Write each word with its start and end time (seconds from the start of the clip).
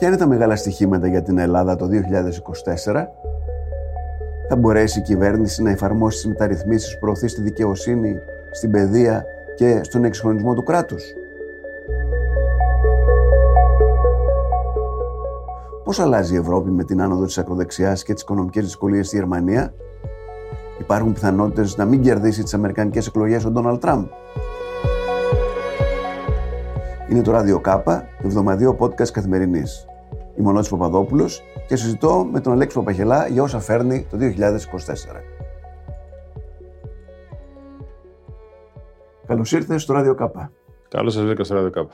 Ποια 0.00 0.08
είναι 0.08 0.18
τα 0.18 0.26
μεγάλα 0.26 0.56
στοιχήματα 0.56 1.06
για 1.06 1.22
την 1.22 1.38
Ελλάδα 1.38 1.76
το 1.76 1.88
2024. 2.84 3.06
Θα 4.48 4.56
μπορέσει 4.56 4.98
η 4.98 5.02
κυβέρνηση 5.02 5.62
να 5.62 5.70
εφαρμόσει 5.70 6.22
τι 6.22 6.28
μεταρρυθμίσεις 6.28 6.92
που 6.92 6.98
προωθεί 6.98 7.28
στη 7.28 7.42
δικαιοσύνη, 7.42 8.16
στην 8.50 8.70
παιδεία 8.70 9.24
και 9.54 9.80
στον 9.82 10.04
εξυγχρονισμό 10.04 10.54
του 10.54 10.62
κράτους; 10.62 11.04
Πώς 15.84 16.00
αλλάζει 16.00 16.34
η 16.34 16.36
Ευρώπη 16.36 16.70
με 16.70 16.84
την 16.84 17.02
άνοδο 17.02 17.24
της 17.24 17.38
ακροδεξιάς 17.38 18.02
και 18.02 18.12
τις 18.12 18.22
οικονομικές 18.22 18.64
δυσκολίες 18.64 19.06
στη 19.06 19.16
Γερμανία; 19.16 19.74
Υπάρχουν 20.78 21.12
πιθανότητες 21.12 21.76
να 21.76 21.84
μην 21.84 22.02
κερδίσει 22.02 22.42
τις 22.42 22.54
αμερικανικές 22.54 23.06
εκλογές 23.06 23.44
ο 23.44 23.50
Ντόναλτ 23.50 23.80
Τραμπ; 23.80 24.04
Είναι 27.08 27.22
το 27.22 27.30
Ράδιο 27.30 27.60
Κάπα, 27.60 28.04
το 28.20 28.26
εβδομαδίο 28.26 28.76
podcast 28.80 29.10
καθημερινής. 29.10 29.84
Είμαι 30.40 30.48
ο 30.48 30.52
Νότης 30.52 30.68
Παπαδόπουλος 30.68 31.42
και 31.66 31.76
συζητώ 31.76 32.28
με 32.32 32.40
τον 32.40 32.52
Αλέξη 32.52 32.76
Παπαχελά 32.76 33.28
για 33.28 33.42
όσα 33.42 33.60
φέρνει 33.60 34.06
το 34.10 34.16
2024. 34.20 34.20
Καλώς 39.26 39.52
ήρθατε 39.52 39.78
στο 39.78 39.92
Ράδιο 39.92 40.14
Κάπα. 40.14 40.52
Καλώς 40.88 41.12
σας 41.12 41.24
βρήκα 41.24 41.44
στο 41.44 41.54
Ράδιο 41.54 41.70
Κάπα. 41.70 41.92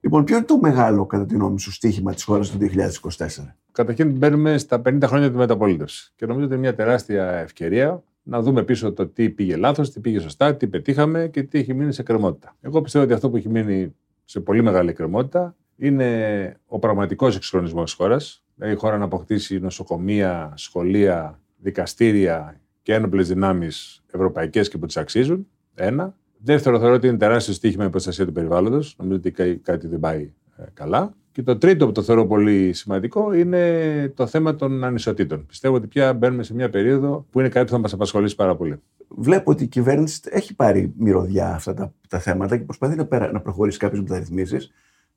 Λοιπόν, 0.00 0.24
ποιο 0.24 0.36
είναι 0.36 0.44
το 0.44 0.58
μεγάλο, 0.58 1.06
κατά 1.06 1.26
τη 1.26 1.34
γνώμη 1.34 1.60
σου, 1.60 1.72
στίχημα 1.72 2.12
της 2.12 2.24
χώρας 2.24 2.50
του 2.50 2.58
2024. 2.58 3.56
Καταρχήν, 3.72 4.10
μπαίνουμε 4.10 4.58
στα 4.58 4.82
50 4.84 4.98
χρόνια 5.06 5.30
τη 5.30 5.36
μεταπολίτευσης. 5.36 6.12
Και 6.16 6.26
νομίζω 6.26 6.44
ότι 6.44 6.54
είναι 6.54 6.62
μια 6.62 6.74
τεράστια 6.74 7.32
ευκαιρία 7.32 8.02
να 8.22 8.42
δούμε 8.42 8.62
πίσω 8.62 8.92
το 8.92 9.06
τι 9.06 9.30
πήγε 9.30 9.56
λάθος, 9.56 9.90
τι 9.90 10.00
πήγε 10.00 10.18
σωστά, 10.18 10.56
τι 10.56 10.66
πετύχαμε 10.66 11.28
και 11.32 11.42
τι 11.42 11.58
έχει 11.58 11.74
μείνει 11.74 11.92
σε 11.92 12.02
κρεμότητα. 12.02 12.56
Εγώ 12.60 12.80
πιστεύω 12.80 13.04
ότι 13.04 13.14
αυτό 13.14 13.30
που 13.30 13.36
έχει 13.36 13.48
μείνει 13.48 13.94
σε 14.24 14.40
πολύ 14.40 14.62
μεγάλη 14.62 14.92
κρεμότητα 14.92 15.56
είναι 15.76 16.56
ο 16.66 16.78
πραγματικός 16.78 17.36
εξυγχρονισμός 17.36 17.84
της 17.84 17.94
χώρας. 17.94 18.44
Δηλαδή, 18.54 18.74
η 18.74 18.76
χώρα 18.76 18.98
να 18.98 19.04
αποκτήσει 19.04 19.58
νοσοκομεία, 19.58 20.52
σχολεία, 20.56 21.40
δικαστήρια 21.56 22.60
και 22.82 22.94
ένοπλες 22.94 23.28
δυνάμεις 23.28 24.02
ευρωπαϊκές 24.12 24.68
και 24.68 24.78
που 24.78 24.86
τις 24.86 24.96
αξίζουν. 24.96 25.46
Ένα. 25.74 26.16
Δεύτερο, 26.44 26.78
θεωρώ 26.78 26.94
ότι 26.94 27.06
είναι 27.06 27.16
τεράστιο 27.16 27.54
στοίχημα 27.54 27.84
η 27.84 27.90
προστασία 27.90 28.26
του 28.26 28.32
περιβάλλοντος. 28.32 28.94
Νομίζω 28.98 29.16
ότι 29.16 29.58
κάτι 29.62 29.86
δεν 29.86 30.00
πάει 30.00 30.32
ε, 30.56 30.64
καλά. 30.72 31.14
Και 31.32 31.42
το 31.42 31.58
τρίτο 31.58 31.86
που 31.86 31.92
το 31.92 32.02
θεωρώ 32.02 32.26
πολύ 32.26 32.72
σημαντικό 32.72 33.32
είναι 33.32 34.12
το 34.16 34.26
θέμα 34.26 34.54
των 34.54 34.84
ανισοτήτων. 34.84 35.46
Πιστεύω 35.46 35.74
ότι 35.74 35.86
πια 35.86 36.14
μπαίνουμε 36.14 36.42
σε 36.42 36.54
μια 36.54 36.70
περίοδο 36.70 37.26
που 37.30 37.40
είναι 37.40 37.48
κάτι 37.48 37.64
που 37.64 37.72
θα 37.72 37.78
μας 37.78 37.92
απασχολήσει 37.92 38.34
πάρα 38.34 38.56
πολύ. 38.56 38.80
Βλέπω 39.08 39.50
ότι 39.50 39.64
η 39.64 39.66
κυβέρνηση 39.66 40.20
έχει 40.24 40.54
πάρει 40.54 40.92
μυρωδιά 40.96 41.54
αυτά 41.54 41.74
τα, 41.74 41.92
τα 42.08 42.18
θέματα 42.18 42.56
και 42.56 42.64
προσπαθεί 42.64 42.96
να, 42.96 43.04
πέρα, 43.06 43.32
να 43.32 43.40
προχωρήσει 43.40 43.78
κάποιε 43.78 44.00
μεταρρυθμίσει. 44.00 44.56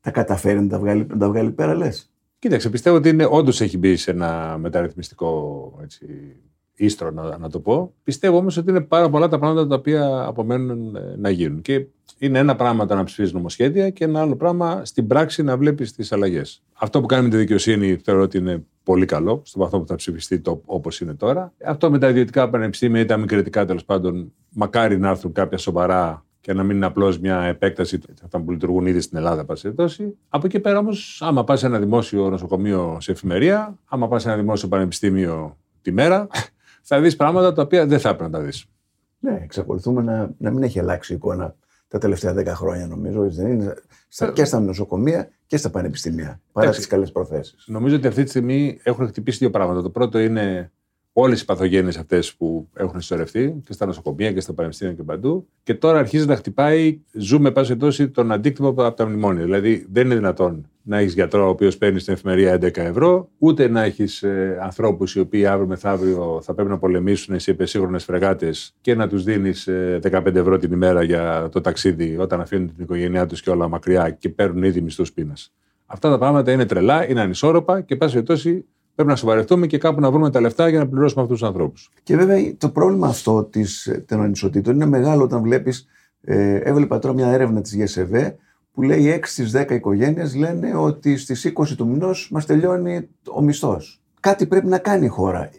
Τα 0.06 0.12
καταφέρει 0.12 0.62
να 0.62 0.68
τα 0.68 0.80
βγάλει, 0.80 1.06
να 1.10 1.18
τα 1.18 1.28
βγάλει 1.28 1.52
πέρα, 1.52 1.76
λες. 1.76 2.10
Κοίταξε, 2.40 2.70
πιστεύω 2.70 2.96
ότι 2.96 3.24
όντως 3.30 3.62
έχει 3.62 3.78
μπει 3.78 3.96
σε 3.96 4.12
ένα 4.12 4.58
μεταρρυθμιστικό 4.60 5.80
έτσι, 5.84 6.06
ίστρο 6.76 7.12
να, 7.12 7.38
να 7.38 7.50
το 7.50 7.60
πω. 7.60 7.94
Πιστεύω 8.04 8.38
όμως 8.38 8.58
ότι 8.58 8.70
είναι 8.70 8.82
πάρα 8.82 9.10
πολλά 9.10 9.28
τα 9.28 9.40
πράγματα 9.40 9.68
τα 9.68 9.76
οποία 9.76 10.24
απομένουν 10.26 10.96
ε, 10.96 11.16
να 11.18 11.30
γίνουν. 11.30 11.62
Και 11.62 11.86
είναι 12.18 12.40
ένα 12.40 12.56
πράγμα 12.56 12.86
το 12.86 12.96
να 12.96 13.04
ψηφίζεις 13.04 13.34
νομοσχέδια 13.34 13.90
και 13.90 14.04
ένα 14.04 14.22
άλλο 14.22 14.36
πράγμα 14.36 14.86
στην 14.86 15.08
πράξη 15.08 15.44
να 15.44 15.58
βλέπεις 15.58 15.94
τις 15.94 16.12
αλλαγές. 16.12 16.64
Αυτό 16.74 17.02
που 17.02 17.06
κάνει 17.06 17.24
με 17.24 17.30
τη 17.30 17.38
δικαιοσύνη 17.38 17.98
θεωρώ 18.04 18.22
ότι 18.22 18.38
είναι 18.38 18.66
πολύ 18.84 19.06
καλό, 19.06 19.42
στον 19.46 19.62
βαθμό 19.62 19.80
που 19.80 19.88
θα 19.88 19.96
ψηφιστεί 19.96 20.42
όπως 20.66 21.02
είναι 21.02 21.14
τώρα. 21.14 21.54
Αυτό 21.66 21.92
με 21.92 22.00
τα 22.00 22.10
ιδιωτικά 22.10 22.50
πανεπιστήμια 22.50 23.02
ή 23.02 23.06
τα 23.06 23.18
μη 23.18 23.26
κρατικά 23.26 23.66
τέλος 23.66 23.86
πάντων, 23.86 24.34
μακάρι 24.50 24.98
να 25.00 25.10
έρθουν 25.10 25.32
κάποια 25.32 25.58
σοβαρά 25.58 26.25
και 26.46 26.54
να 26.54 26.64
μην 26.64 26.76
είναι 26.76 26.86
απλώς 26.86 27.20
μια 27.20 27.42
επέκταση 27.42 28.00
αυτά 28.24 28.42
που 28.42 28.52
λειτουργούν 28.52 28.86
ήδη 28.86 29.02
στην 29.02 29.18
Ελλάδα, 29.18 29.46
πάση 29.46 29.74
Από 30.30 30.46
εκεί 30.46 30.60
πέρα 30.60 30.78
όμως, 30.78 31.22
άμα 31.22 31.44
πας 31.44 31.60
σε 31.60 31.66
ένα 31.66 31.80
δημόσιο 31.80 32.30
νοσοκομείο 32.30 32.98
σε 33.02 33.12
εφημερία, 33.12 33.80
άμα 33.86 34.08
πας 34.08 34.22
σε 34.22 34.28
ένα 34.28 34.38
δημόσιο 34.38 34.68
πανεπιστήμιο 34.68 35.58
τη 35.82 35.92
μέρα, 35.92 36.28
θα 36.90 37.02
δεις 37.02 37.16
πράγματα 37.16 37.54
τα 37.54 37.62
οποία 37.62 37.86
δεν 37.86 38.00
θα 38.00 38.10
έπρεπε 38.10 38.32
να 38.32 38.38
τα 38.38 38.44
δεις. 38.44 38.66
Ναι, 39.20 39.40
εξακολουθούμε 39.44 40.02
να, 40.02 40.34
να 40.38 40.52
μην 40.52 40.64
έχει 40.64 40.80
αλλάξει 40.80 41.14
η 41.14 41.16
εικόνα 41.16 41.56
τα 41.88 41.98
τελευταία 41.98 42.34
δέκα 42.34 42.56
χρόνια, 42.56 42.88
νομίζω. 42.88 43.30
Δεν 43.30 43.48
είναι, 43.48 43.74
στα, 44.08 44.32
και 44.32 44.46
στα 44.46 44.60
νοσοκομεία 44.60 45.30
και 45.46 45.58
στα 45.58 45.70
πανεπιστήμια. 45.70 46.42
Παρά 46.52 46.72
τις 46.72 46.88
καλές 46.88 47.12
προθέσεις. 47.12 47.66
Νομίζω 47.68 47.96
ότι 47.96 48.08
αυτή 48.08 48.24
τη 48.24 48.30
στιγμή 48.30 48.80
έχουν 48.84 49.08
χτυπήσει 49.08 49.38
δύο 49.38 49.50
πράγματα. 49.50 49.82
Το 49.82 49.90
πρώτο 49.90 50.20
είναι 50.20 50.72
όλες 51.18 51.42
οι 51.42 51.46
παθογένειες 51.46 51.98
αυτές 51.98 52.36
που 52.36 52.68
έχουν 52.74 53.02
συσσωρευτεί 53.02 53.62
και 53.66 53.74
στα 53.74 53.86
νοσοκομεία 53.86 54.32
και 54.32 54.40
στα 54.40 54.54
πανεπιστήμια 54.54 54.94
και 54.94 55.04
παντού. 55.04 55.48
Και 55.64 55.74
τώρα 55.74 56.00
αρχίζει 56.00 56.26
να 56.26 56.36
χτυπάει, 56.36 57.00
ζούμε 57.12 57.52
πάση 57.52 57.78
τόση 57.78 58.10
τον 58.10 58.32
αντίκτυπο 58.32 58.68
από 58.68 58.94
τα 58.94 59.08
μνημόνια. 59.08 59.44
Δηλαδή 59.44 59.88
δεν 59.92 60.06
είναι 60.06 60.16
δυνατόν 60.16 60.70
να 60.82 60.98
έχεις 60.98 61.14
γιατρό 61.14 61.46
ο 61.46 61.50
οποίος 61.50 61.78
παίρνει 61.78 62.00
στην 62.00 62.14
εφημερία 62.14 62.56
11 62.56 62.78
ευρώ, 62.78 63.30
ούτε 63.38 63.68
να 63.68 63.84
έχεις 63.84 64.24
ε, 64.24 64.58
ανθρώπους 64.62 65.16
οι 65.16 65.20
οποίοι 65.20 65.46
αύριο 65.46 65.68
μεθαύριο 65.68 66.40
θα 66.44 66.54
πρέπει 66.54 66.70
να 66.70 66.78
πολεμήσουν 66.78 67.40
σε 67.40 67.52
υπεσύγχρονε 67.52 67.98
φρεγάτες 67.98 68.76
και 68.82 68.96
να 68.96 69.08
τους 69.08 69.24
δίνεις 69.24 69.70
15 69.70 70.26
ε, 70.26 70.40
ευρώ 70.40 70.58
την 70.58 70.72
ημέρα 70.72 71.04
για 71.04 71.50
το 71.52 71.62
ταξίδι 71.62 72.18
όταν 72.18 72.42
αφήνουν 72.42 72.68
την 72.68 72.84
οικογένειά 72.84 73.26
τους 73.26 73.42
και 73.42 73.50
όλα 73.50 73.68
μακριά 73.68 74.10
και 74.10 74.30
παίρνουν 74.30 74.64
ήδη 74.64 74.82
μισθούς 74.82 75.12
πείνας. 75.12 75.54
Αυτά 75.86 76.10
τα 76.10 76.18
πράγματα 76.18 76.52
είναι 76.52 76.66
τρελά, 76.66 77.10
είναι 77.10 77.22
ανισόρροπα 77.22 77.82
και 77.82 77.96
πάση 77.96 78.14
περιπτώσει 78.14 78.66
Πρέπει 78.96 79.10
να 79.10 79.16
σοβαρευτούμε 79.16 79.68
και 79.68 79.78
κάπου 79.78 80.00
να 80.00 80.12
βρούμε 80.12 80.30
τα 80.32 80.42
λεφτά 80.42 80.70
για 80.70 80.80
να 80.80 80.88
πληρώσουμε 80.88 81.22
αυτούς 81.22 81.40
τους 81.40 81.48
ανθρώπους. 81.48 81.92
Και 82.04 82.16
βέβαια 82.16 82.56
το 82.58 82.70
πρόβλημα 82.70 83.08
αυτό 83.08 83.50
των 84.06 84.22
ανισοτήτων 84.22 84.76
είναι 84.76 84.86
μεγάλο 84.86 85.24
όταν 85.24 85.42
βλέπεις. 85.42 85.88
Ε, 86.22 86.56
έβλεπα 86.56 87.00
τώρα 87.00 87.14
μια 87.14 87.28
έρευνα 87.28 87.62
της 87.62 87.76
ΓΕΣΕΒΕ 87.76 88.36
που 88.72 88.82
λέει 88.82 89.20
6 89.20 89.20
στις 89.24 89.52
10 89.56 89.72
οικογένειες 89.72 90.36
λένε 90.36 90.76
ότι 90.76 91.18
στις 91.18 91.54
20 91.56 91.76
του 91.78 91.88
μηνός 91.88 92.30
μας 92.32 92.46
τελειώνει 92.46 93.10
ο 93.34 93.42
μισθός. 93.42 94.02
Κάτι 94.20 94.46
πρέπει 94.46 94.68
να 94.68 94.78
κάνει 94.78 95.06
η 95.06 95.08
χώρα 95.08 95.50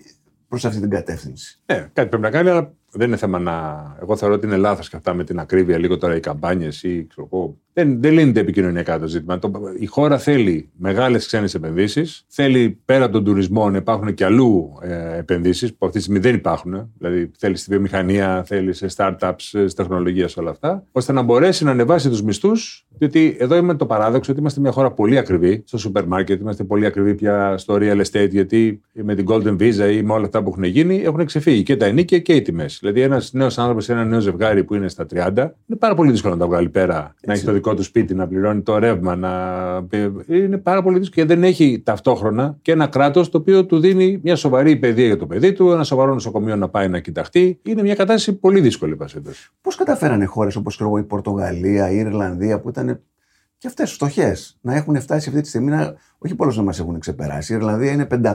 προς 0.49 0.65
αυτή 0.65 0.81
την 0.81 0.91
κατεύθυνση. 0.91 1.61
Ναι, 1.67 1.89
κάτι 1.93 2.09
πρέπει 2.09 2.23
να 2.23 2.31
κάνει, 2.31 2.49
αλλά 2.49 2.73
δεν 2.91 3.07
είναι 3.07 3.17
θέμα 3.17 3.39
να. 3.39 3.97
Εγώ 4.03 4.17
θεωρώ 4.17 4.35
ότι 4.35 4.47
είναι 4.47 4.57
λάθος 4.57 4.89
και 4.89 4.97
αυτά 4.97 5.15
με 5.15 5.25
την 5.25 5.39
ακρίβεια 5.39 5.79
λίγο 5.79 5.99
τώρα 5.99 6.17
οι 6.17 6.21
καμπάνιες 6.21 6.83
ή 6.83 7.07
ξέρω 7.07 7.29
εγώ. 7.33 7.57
Δεν, 7.73 8.01
δεν 8.01 8.13
λύνεται 8.13 8.41
επικοινωνιακά 8.41 8.99
το 8.99 9.07
ζήτημα. 9.07 9.39
Το, 9.39 9.51
η 9.79 9.87
χώρα 9.87 10.19
θέλει 10.19 10.69
μεγάλες 10.77 11.27
ξένες 11.27 11.55
επενδύσεις. 11.55 12.25
Θέλει 12.29 12.79
πέρα 12.85 13.05
από 13.05 13.13
τον 13.13 13.25
τουρισμό 13.25 13.71
να 13.71 13.77
υπάρχουν 13.77 14.15
και 14.15 14.25
αλλού 14.25 14.73
ε, 14.83 15.19
επενδύσεις 15.19 15.75
που 15.75 15.87
αυτή 15.87 15.97
τη 15.99 16.03
στιγμή 16.03 16.21
δεν 16.21 16.35
υπάρχουν. 16.35 16.93
Δηλαδή 16.99 17.31
θέλεις 17.39 17.61
στη 17.61 17.71
βιομηχανία, 17.71 18.45
θέλεις 18.47 18.77
σε 18.77 18.87
startups, 18.97 19.35
σε 19.39 19.75
τεχνολογία, 19.75 20.29
σε 20.29 20.41
όλα 20.41 20.51
αυτά. 20.51 20.85
ώστε 20.93 21.13
να 21.13 21.23
μπορέσει 21.23 21.65
να 21.65 21.71
ανεβάσει 21.71 22.09
τους 22.09 22.23
μισθούς. 22.23 22.87
Διότι 22.99 23.37
εδώ 23.39 23.57
είμαι 23.57 23.75
το 23.75 23.87
παράδοξο 23.87 24.31
ότι 24.31 24.41
είμαστε 24.41 24.61
μια 24.61 24.73
χώρα 24.73 24.91
πολύ 24.91 25.19
ακριβή 25.19 25.63
στο 25.67 25.79
σούπερ 25.79 26.07
μάρκετ. 26.07 26.41
Είμαστε 26.41 26.65
πολύ 26.65 26.87
ακριβοί 26.87 27.15
πια 27.15 27.59
στο 27.59 27.79
real 27.81 28.01
estate 28.01 28.31
γιατί 28.31 28.81
με 28.93 29.15
την 29.15 29.25
Golden 29.29 29.57
Visa 29.57 29.93
ή 29.93 30.03
με 30.03 30.13
όλα 30.13 30.25
αυτά 30.25 30.43
που 30.43 30.49
έχουν 30.49 30.65
γίνει 30.65 31.03
έχουν 31.03 31.25
ξεφύγει 31.25 31.63
και 31.63 31.77
τα 31.77 31.87
ενίκια 31.87 32.19
και 32.19 32.33
οι 32.33 32.43
τιμές. 32.43 32.76
Δηλαδή, 32.81 33.01
ένας 33.01 33.33
νέος 33.33 33.59
άνθρωπος 33.59 33.89
ή 33.89 33.93
ένα 33.93 34.05
νέο 34.05 34.21
ζευγάρι 34.21 34.65
που 34.65 34.75
είναι 34.75 34.89
στα 34.89 35.07
30, 35.15 35.55
είναι 35.67 35.79
πάρα 35.79 35.95
πολύ 35.95 36.11
δύσκολο 36.11 36.35
να 36.35 36.41
τα 36.41 36.47
βγάλει 36.47 36.69
πέρα, 36.69 36.97
Έτσι. 36.97 37.27
να 37.27 37.33
έχει 37.33 37.45
το 37.45 37.53
δικό 37.53 37.75
του 37.75 37.83
σπίτι, 37.83 38.15
να 38.15 38.27
πληρώνει 38.27 38.61
το 38.61 38.79
ρεύμα. 38.79 39.17
Να... 39.17 39.31
Είναι 40.27 40.57
πάρα 40.57 40.83
πολύ 40.83 40.99
δύσκολο 40.99 41.27
και 41.27 41.35
δεν 41.35 41.45
έχει 41.45 41.83
ταυτόχρονα 41.85 42.59
και 42.63 42.73
ένα 42.73 42.87
κράτος 42.87 43.29
το 43.29 43.39
οποίο 43.39 43.65
του 43.67 43.79
δίνει 43.79 44.21
μια 44.23 44.37
σοβαρή 44.37 44.77
παιδεία 44.77 45.07
για 45.07 45.17
το 45.17 45.27
παιδί 45.27 45.53
του, 45.53 45.71
ένα 45.71 45.85
σοβαρό 45.85 46.13
νοσοκομείο 46.13 46.57
να 46.57 46.69
πάει 46.69 46.89
να 46.89 46.99
κοιταχτεί. 46.99 47.59
Είναι 47.63 47.83
μια 47.83 47.95
κατάσταση 47.95 48.39
πολύ 48.39 48.61
δύσκολη, 48.61 48.97
Πώς 49.61 49.75
καταφέρανε 49.77 50.25
χώρες 50.25 50.57
όπως 50.57 50.81
η 50.99 51.03
Πορτογαλία, 51.03 51.91
η 51.91 51.97
Ιρλανδία 51.97 52.61
που 52.61 52.69
ήταν 52.69 53.01
και 53.67 53.73
αυτές 53.73 53.93
φτωχές 53.93 54.59
να 54.61 54.75
έχουν 54.75 55.01
φτάσει 55.01 55.29
αυτή 55.29 55.41
τη 55.41 55.49
στιγμή, 55.49 55.71
να, 55.71 55.95
όχι 56.19 56.35
πολλές 56.35 56.57
να 56.57 56.63
μας 56.63 56.79
έχουν 56.79 56.99
ξεπεράσει. 56.99 57.53
Η 57.53 57.57
Ιρλανδία 57.57 57.93
είναι 57.93 58.07
500 58.11 58.33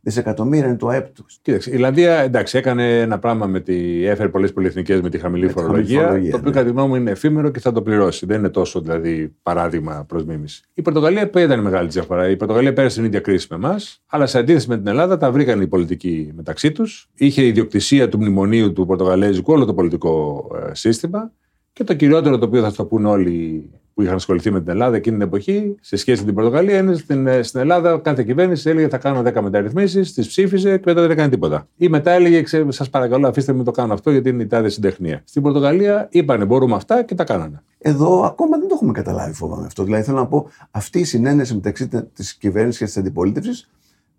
δισεκατομμύρια 0.00 0.66
είναι 0.66 0.76
το 0.76 0.88
ΑΕΠ 0.88 1.14
τους. 1.14 1.38
Κοίταξε, 1.42 1.70
η 1.70 1.72
Ιρλανδία 1.72 2.18
εντάξει, 2.18 2.58
έκανε 2.58 3.00
ένα 3.00 3.18
πράγμα 3.18 3.46
με 3.46 3.60
τη. 3.60 4.06
έφερε 4.06 4.28
πολλές 4.28 4.52
πολυεθνικές 4.52 5.00
με 5.00 5.10
τη 5.10 5.18
χαμηλή 5.18 5.46
με 5.46 5.52
φορολογία, 5.52 6.00
φορολογία, 6.00 6.30
το 6.30 6.36
οποίο 6.36 6.50
ναι. 6.50 6.56
κατά 6.56 6.66
τη 6.66 6.72
γνώμη 6.72 6.88
μου 6.88 6.94
είναι 6.94 7.10
εφήμερο 7.10 7.50
και 7.50 7.60
θα 7.60 7.72
το 7.72 7.82
πληρώσει. 7.82 8.26
Δεν 8.26 8.38
είναι 8.38 8.48
τόσο 8.48 8.80
δηλαδή 8.80 9.34
παράδειγμα 9.42 10.04
προς 10.08 10.24
μίμηση. 10.24 10.62
Η 10.74 10.82
Πορτογαλία 10.82 11.30
ήταν 11.34 11.60
μεγάλη 11.60 11.88
διαφορά. 11.88 12.28
Η 12.28 12.36
Πορτογαλία 12.36 12.72
πέρασε 12.72 12.96
την 12.96 13.04
ίδια 13.04 13.20
κρίση 13.20 13.46
με 13.50 13.56
εμάς, 13.56 14.02
αλλά 14.06 14.26
σε 14.26 14.38
αντίθεση 14.38 14.68
με 14.68 14.76
την 14.76 14.86
Ελλάδα 14.86 15.16
τα 15.16 15.32
βρήκαν 15.32 15.60
οι 15.60 15.66
πολιτικοί 15.66 16.32
μεταξύ 16.34 16.72
τους. 16.72 17.10
Είχε 17.14 17.42
ιδιοκτησία 17.42 18.08
του 18.08 18.18
μνημονίου 18.18 18.72
του 18.72 18.86
Πορτογαλέζικου 18.86 19.52
όλο 19.52 19.64
το 19.64 19.74
πολιτικό 19.74 20.46
ε, 20.68 20.74
σύστημα. 20.74 21.32
Και 21.72 21.84
το 21.84 21.94
κυριότερο 21.94 22.38
το 22.38 22.46
οποίο 22.46 22.62
θα 22.62 22.72
το 22.72 22.84
πούνε 22.84 23.08
όλοι 23.08 23.70
που 23.94 24.02
είχαν 24.02 24.14
ασχοληθεί 24.14 24.50
με 24.50 24.60
την 24.60 24.70
Ελλάδα 24.70 24.96
εκείνη 24.96 25.16
την 25.16 25.26
εποχή, 25.26 25.76
σε 25.80 25.96
σχέση 25.96 26.20
με 26.20 26.26
την 26.26 26.34
Πορτογαλία, 26.34 26.78
είναι 26.78 26.94
στην, 26.94 27.26
ε, 27.26 27.42
στην 27.42 27.60
Ελλάδα 27.60 27.98
κάθε 27.98 28.22
κυβέρνηση 28.22 28.70
έλεγε 28.70 28.88
θα 28.88 28.98
κάνω 28.98 29.22
10 29.22 29.42
μεταρρυθμίσεις, 29.42 30.12
τις 30.12 30.28
ψήφισε 30.28 30.76
και 30.76 30.82
μετά 30.84 31.00
δεν 31.00 31.10
έκανε 31.10 31.28
τίποτα. 31.28 31.68
Ή 31.76 31.88
μετά 31.88 32.10
έλεγε, 32.10 32.42
σας 32.68 32.90
παρακαλώ, 32.90 33.28
αφήστε 33.28 33.52
με 33.52 33.64
το 33.64 33.70
κάνω 33.70 33.92
αυτό 33.92 34.10
γιατί 34.10 34.28
είναι 34.28 34.42
η 34.42 34.46
τάδε 34.46 34.68
συντεχνία. 34.68 35.22
Στην 35.24 35.42
Πορτογαλία 35.42 36.08
είπανε 36.10 36.44
μπορούμε 36.44 36.74
αυτά 36.74 37.02
και 37.02 37.14
τα 37.14 37.24
κάνανε. 37.24 37.62
Εδώ 37.78 38.20
ακόμα 38.20 38.58
δεν 38.58 38.68
το 38.68 38.74
έχουμε 38.74 38.92
καταλάβει, 38.92 39.34
φοβάμαι 39.34 39.66
αυτό. 39.66 39.84
Δηλαδή 39.84 40.02
θέλω 40.02 40.16
να 40.16 40.26
πω, 40.26 40.48
αυτή 40.70 40.98
η 40.98 41.04
συνένεση 41.04 41.54
μεταξύ 41.54 41.88
της 42.14 42.34
κυβέρνησης 42.34 42.78
και 42.78 42.84
της 42.84 42.96
αντιπολίτευσης 42.96 43.68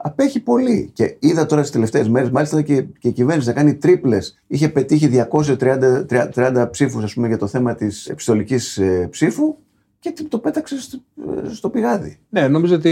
απέχει 0.05 0.39
πολύ. 0.39 0.89
Και 0.93 1.15
είδα 1.19 1.45
τώρα 1.45 1.61
τι 1.61 1.71
τελευταίες 1.71 2.09
μέρες, 2.09 2.29
μάλιστα 2.29 2.61
και, 2.61 2.81
και 2.81 3.07
η 3.07 3.11
κυβέρνηση 3.11 3.47
να 3.47 3.53
κάνει 3.53 3.75
τρίπλες. 3.75 4.37
Είχε 4.47 4.69
πετύχει 4.69 5.09
230 5.31 6.05
30, 6.09 6.67
ψήφους, 6.71 7.13
για 7.15 7.37
το 7.37 7.47
θέμα 7.47 7.75
της 7.75 8.07
επιστολικής 8.07 8.77
ε, 8.77 9.07
ψήφου 9.11 9.55
και 10.11 10.23
το 10.29 10.37
πέταξε 10.39 10.75
στο 11.51 11.69
πηγάδι. 11.69 12.17
Ναι, 12.29 12.47
νομίζω 12.47 12.75
ότι 12.75 12.89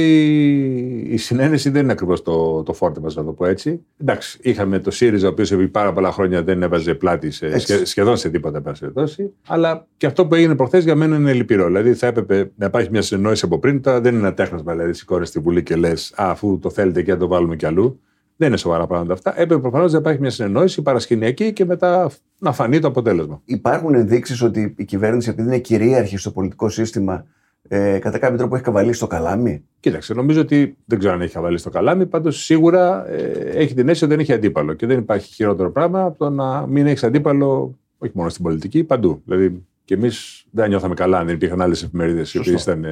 η 1.09 1.17
συνένεση 1.17 1.69
δεν 1.69 1.83
είναι 1.83 1.91
ακριβώς 1.91 2.21
το, 2.21 2.63
το 2.63 2.73
φόρτε 2.73 2.99
μα, 2.99 3.09
να 3.13 3.23
το 3.23 3.31
πω 3.31 3.45
έτσι. 3.45 3.85
Εντάξει, 4.01 4.39
είχαμε 4.41 4.79
το 4.79 4.91
ΣΥΡΙΖΑ, 4.91 5.27
ο 5.27 5.29
οποίος 5.29 5.51
επί 5.51 5.67
πάρα 5.67 5.93
πολλά 5.93 6.11
χρόνια 6.11 6.43
δεν 6.43 6.63
έβαζε 6.63 6.93
πλάτη 6.93 7.31
σε, 7.31 7.85
σχεδόν 7.85 8.17
σε 8.17 8.29
τίποτα, 8.29 8.61
πάση 8.61 9.33
Αλλά 9.47 9.87
και 9.97 10.05
αυτό 10.05 10.27
που 10.27 10.35
έγινε 10.35 10.55
προχθές 10.55 10.83
για 10.83 10.95
μένα 10.95 11.15
είναι 11.15 11.33
λυπηρό. 11.33 11.65
Δηλαδή 11.65 11.93
θα 11.93 12.07
έπρεπε 12.07 12.51
να 12.55 12.65
υπάρχει 12.65 12.89
μια 12.89 13.01
συνεννόηση 13.01 13.45
από 13.45 13.59
πριν. 13.59 13.81
Τώρα 13.81 14.01
δεν 14.01 14.15
είναι 14.15 14.27
ένα 14.27 14.33
τέχνασμα, 14.33 14.71
δηλαδή 14.71 14.93
σηκώνεις 14.93 15.27
στη 15.27 15.39
Βουλή 15.39 15.63
και 15.63 15.75
λες, 15.75 16.13
αφού 16.15 16.59
το 16.59 16.69
θέλετε 16.69 17.01
και 17.01 17.11
να 17.11 17.17
το 17.17 17.27
βάλουμε 17.27 17.55
κι 17.55 17.65
αλλού. 17.65 17.99
Δεν 18.43 18.51
είναι 18.51 18.61
σοβαρά 18.61 18.87
πράγματα 18.87 19.13
αυτά. 19.13 19.33
Έπρεπε 19.41 19.61
προφανώς 19.61 19.91
να 19.91 19.97
υπάρχει 19.97 20.19
μια 20.19 20.29
συνεννόηση 20.29 20.81
παρασκηνιακή 20.81 21.53
και 21.53 21.65
μετά 21.65 22.11
να 22.37 22.51
φανεί 22.51 22.79
το 22.79 22.87
αποτέλεσμα. 22.87 23.41
Υπάρχουν 23.45 23.95
ενδείξεις 23.95 24.41
ότι 24.41 24.73
η 24.77 24.85
κυβέρνηση, 24.85 25.29
επειδή 25.29 25.47
είναι 25.47 25.57
κυρίαρχη 25.57 26.17
στο 26.17 26.31
πολιτικό 26.31 26.69
σύστημα, 26.69 27.25
ε, 27.67 27.97
κατά 27.99 28.17
κάποιο 28.17 28.37
τρόπο 28.37 28.55
έχει 28.55 28.63
καβαλήσει 28.63 28.99
το 28.99 29.07
καλάμι; 29.07 29.63
Κοίταξε, 29.79 30.13
νομίζω 30.13 30.41
ότι 30.41 30.77
δεν 30.85 30.99
ξέρω 30.99 31.13
αν 31.13 31.21
έχει 31.21 31.33
καβαλήσει 31.33 31.63
το 31.63 31.69
καλάμι. 31.69 32.05
Πάντως 32.05 32.43
σίγουρα 32.43 33.09
ε, 33.09 33.31
έχει 33.53 33.73
την 33.73 33.83
αίσθηση 33.83 34.03
ότι 34.03 34.13
δεν 34.13 34.19
έχει 34.19 34.33
αντίπαλο. 34.33 34.73
Και 34.73 34.85
δεν 34.85 34.97
υπάρχει 34.97 35.33
χειρότερο 35.33 35.71
πράγμα 35.71 36.03
από 36.03 36.17
το 36.17 36.29
να 36.29 36.67
μην 36.67 36.87
έχεις 36.87 37.03
αντίπαλο, 37.03 37.77
όχι 37.97 38.11
μόνο 38.15 38.29
στην 38.29 38.43
πολιτική, 38.43 38.83
παντού. 38.83 39.21
Δηλαδή 39.25 39.63
και 39.85 39.93
εμείς 39.93 40.42
δεν 40.55 40.69
νιώθαμε 40.69 40.93
καλά, 40.93 41.25
δεν 41.25 41.35
υπήρχαν 41.35 41.61
άλλες 41.61 41.83
εφημερίδες 41.83 42.33
οι 42.33 42.37
οποίες 42.37 42.61
ήταν 42.61 42.85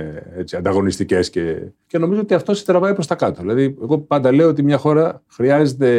ανταγωνιστικές 0.57 1.29
και, 1.29 1.57
και 1.87 1.97
νομίζω 1.97 2.21
ότι 2.21 2.33
αυτό 2.33 2.53
σε 2.53 2.65
τραβάει 2.65 2.93
προς 2.93 3.07
τα 3.07 3.15
κάτω. 3.15 3.41
Δηλαδή, 3.41 3.77
εγώ 3.81 3.97
πάντα 3.97 4.31
λέω 4.31 4.47
ότι 4.47 4.63
μια 4.63 4.77
χώρα 4.77 5.23
χρειάζεται 5.27 5.89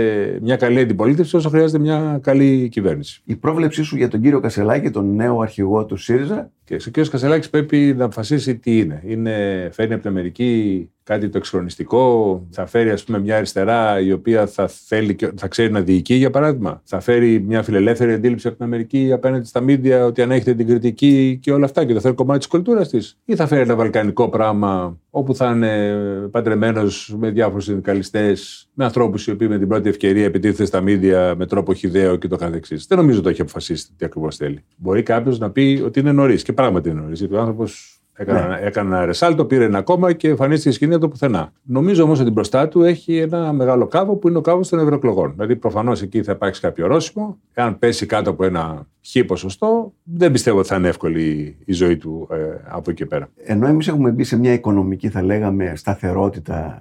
μια 0.43 0.57
καλή 0.57 0.81
αντιπολίτευση 0.81 1.37
όσο 1.37 1.49
χρειάζεται 1.49 1.79
μια 1.79 2.19
καλή 2.23 2.69
κυβέρνηση. 2.69 3.23
Η 3.25 3.37
πρόβλεψή 3.37 3.83
σου 3.83 3.97
για 3.97 4.09
τον 4.09 4.21
κύριο 4.21 4.41
Κασελάκη, 4.41 4.91
τον 4.91 5.15
νέο 5.15 5.41
αρχηγό 5.41 5.85
του 5.85 5.97
ΣΥΡΙΖΑ; 5.97 6.51
Και 6.65 6.75
ο 6.75 6.79
κύριος 6.79 7.09
Κασελάκης 7.09 7.51
πρέπει 7.51 7.95
να 7.97 8.05
αποφασίσει 8.05 8.57
τι 8.57 8.79
είναι. 8.79 9.03
είναι 9.05 9.69
φέρνει 9.73 9.93
από 9.93 10.03
την 10.03 10.11
Αμερική 10.11 10.91
κάτι 11.05 11.29
το 11.29 11.39
εξχρονιστικό, 11.39 12.47
θα 12.51 12.67
φέρει 12.67 12.91
ας 12.91 13.05
πούμε 13.05 13.21
μια 13.21 13.37
αριστερά 13.37 14.01
η 14.01 14.13
οποία 14.13 14.47
θα, 14.47 14.69
θέλει 14.69 15.15
και 15.15 15.31
θα 15.37 15.49
ξέρει 15.49 15.71
να 15.71 15.81
διοικεί 15.81 16.15
για 16.15 16.31
παράδειγμα, 16.31 16.81
θα 16.85 17.01
φέρει 17.01 17.41
μια 17.41 17.63
φιλελεύθερη 17.63 18.13
αντίληψη 18.13 18.47
από 18.47 18.57
την 18.57 18.65
Αμερική 18.65 19.13
απέναντι 19.13 19.47
στα 19.47 19.61
μίντια 19.61 20.05
ότι 20.05 20.23
ανέχεται 20.23 20.55
την 20.55 20.67
κριτική 20.67 21.39
και 21.43 21.52
όλα 21.53 21.65
αυτά 21.65 21.85
και 21.85 21.95
το 21.95 22.01
θέλει 22.01 22.15
κομμάτι 22.15 22.39
της 22.39 22.49
κουλτούρας 22.49 22.89
της, 22.89 23.19
ή 23.25 23.37
θα 23.37 23.47
φέρει 23.47 23.61
ένα 23.61 23.75
βαλκανικό 23.75 24.29
πράγμα 24.29 24.99
όπου 25.11 25.35
θα 25.35 25.51
είναι 25.51 26.29
παντρεμένος 26.31 27.15
με 27.19 27.31
διάφορους 27.31 27.65
συνδικαλιστές, 27.65 28.69
με 28.75 28.85
ανθρώπους 28.85 29.27
οι 29.27 29.31
οποίοι 29.31 29.47
με 29.51 29.59
την 29.59 29.69
πρώτη 29.69 29.89
ευκαιρία 29.89 30.25
επιτίθεται 30.25 30.65
στα 30.65 30.81
μίντια 30.81 31.35
με 31.37 31.47
τρόπο 31.47 31.75
χιδαίο 31.75 32.17
και 32.17 32.29
το 32.29 32.37
καθεξής. 32.37 32.87
Δεν 32.87 32.99
νομίζω 32.99 33.17
ότι 33.17 33.25
το 33.25 33.31
έχει 33.31 33.41
αποφασίσει 33.41 33.87
τι 33.97 34.05
ακριβώς 34.05 34.37
θέλει. 34.37 34.65
Μπορεί 34.77 35.03
κάποιος 35.03 35.39
να 35.39 35.51
πει 35.51 35.83
ότι 35.85 36.01
είναι 36.01 36.13
νωρίς 36.13 36.43
και 36.43 36.53
πράγματι 36.53 36.89
είναι 36.89 37.01
νωρίς, 37.01 37.19
γιατί 37.19 37.35
ο 37.35 37.39
άνθρωπος 37.39 38.02
Έκανε, 38.15 38.47
ναι. 38.47 38.67
έκανε 38.67 38.97
ένα 38.97 39.05
ρεσάλτο, 39.05 39.45
πήρε 39.45 39.65
ένα 39.65 39.83
κόμμα 39.83 40.13
και 40.13 40.29
εμφανίστηκε 40.29 40.75
σκηνή 40.75 40.93
από 40.93 41.03
το 41.03 41.09
πουθενά. 41.09 41.53
Νομίζω 41.63 42.03
όμως 42.03 42.21
ότι 42.21 42.31
μπροστά 42.31 42.69
του 42.69 42.83
έχει 42.83 43.17
ένα 43.17 43.53
μεγάλο 43.53 43.87
κάβο 43.87 44.17
που 44.17 44.29
είναι 44.29 44.39
ο 44.39 44.41
κάβος 44.41 44.69
των 44.69 44.79
ευρωεκλογών. 44.79 45.33
Δηλαδή, 45.33 45.57
προφανώς 45.57 46.03
εκεί 46.03 46.23
θα 46.23 46.33
υπάρξει 46.33 46.61
κάποιο 46.61 46.85
ορόσημο. 46.85 47.39
Εάν 47.55 47.79
πέσει 47.79 48.07
κάτω 48.07 48.31
από 48.31 48.45
ένα 48.45 48.87
χ 49.07 49.25
ποσοστό, 49.27 49.93
δεν 50.03 50.33
πιστεύω 50.33 50.59
ότι 50.59 50.69
θα 50.69 50.77
είναι 50.77 50.89
εύκολη 50.89 51.57
η 51.65 51.73
ζωή 51.73 51.97
του 51.97 52.29
ε, 52.31 52.37
από 52.69 52.91
εκεί 52.91 53.07
πέρα. 53.07 53.29
Ενώ 53.37 53.67
εμείς 53.67 53.89
έχουμε 53.89 54.11
μπει 54.11 54.25
σε 54.25 54.39
μια 54.39 54.53
οικονομική, 54.53 55.09
θα 55.09 55.23
λέγαμε, 55.23 55.73
σταθερότητα 55.77 56.79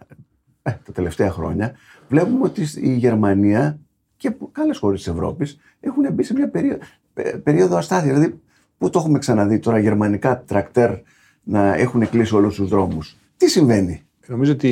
ε, 0.62 0.72
τα 0.86 0.92
τελευταία 0.92 1.31
χρόνια, 1.31 1.72
βλέπουμε 2.07 2.44
ότι 2.44 2.62
η 2.75 2.94
Γερμανία 2.94 3.80
και 4.18 4.34
άλλες 4.51 4.77
χώρες 4.77 5.04
της 5.04 5.13
Ευρώπης 5.13 5.60
έχουν 5.80 6.13
μπει 6.13 6.24
σε 6.24 6.34
μια 6.34 6.50
περίοδο, 6.50 6.80
περίοδο 7.44 7.77
αστάθεια. 7.77 8.13
Δηλαδή, 8.13 8.39
πού 8.77 8.89
το 8.89 9.00
έχουμε 9.00 9.19
ξαναδεί 9.19 9.60
τώρα 9.60 9.80
γερμανικά 9.80 10.44
τρακτέρ 10.44 10.92
να 11.43 11.75
έχουν 11.75 12.09
κλείσει 12.09 12.35
όλους 12.35 12.55
τους 12.55 12.69
δρόμους. 12.69 13.17
Τι 13.38 13.49
συμβαίνει; 13.49 14.05
Νομίζω 14.27 14.51
ότι 14.51 14.67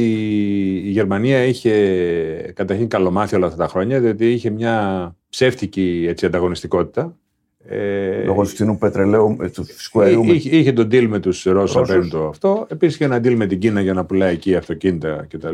η 0.85 0.89
Γερμανία 0.89 1.43
είχε 1.43 2.51
καταρχήν 2.55 2.87
καλομάθει 2.87 3.35
όλα 3.35 3.45
αυτά 3.45 3.57
τα 3.57 3.67
χρόνια, 3.67 3.99
διότι 3.99 4.31
είχε 4.31 4.49
μια 4.49 5.15
ψεύτικη 5.29 6.05
έτσι, 6.07 6.25
ανταγωνιστικότητα. 6.25 7.17
Ε, 7.65 8.23
Λόγω 8.23 8.41
του 8.41 8.47
φθηνού 8.47 8.77
πετρελαίου, 8.77 9.37
ε, 9.41 9.49
του 9.49 9.63
φυσικού 9.63 10.01
αερίου. 10.01 10.23
Είχε, 10.23 10.57
είχε 10.57 10.71
τον 10.71 10.87
deal 10.91 11.05
με 11.07 11.19
τους 11.19 11.43
Ρώσους 11.43 11.75
απέναντι 11.75 12.09
το 12.09 12.27
αυτό. 12.27 12.67
Επίσης 12.69 12.95
είχε 12.95 13.05
ένα 13.05 13.17
deal 13.17 13.35
με 13.35 13.45
την 13.45 13.59
Κίνα 13.59 13.81
για 13.81 13.93
να 13.93 14.05
πουλάει 14.05 14.33
εκεί 14.33 14.55
αυτοκίνητα 14.55 15.27
κτλ. 15.29 15.53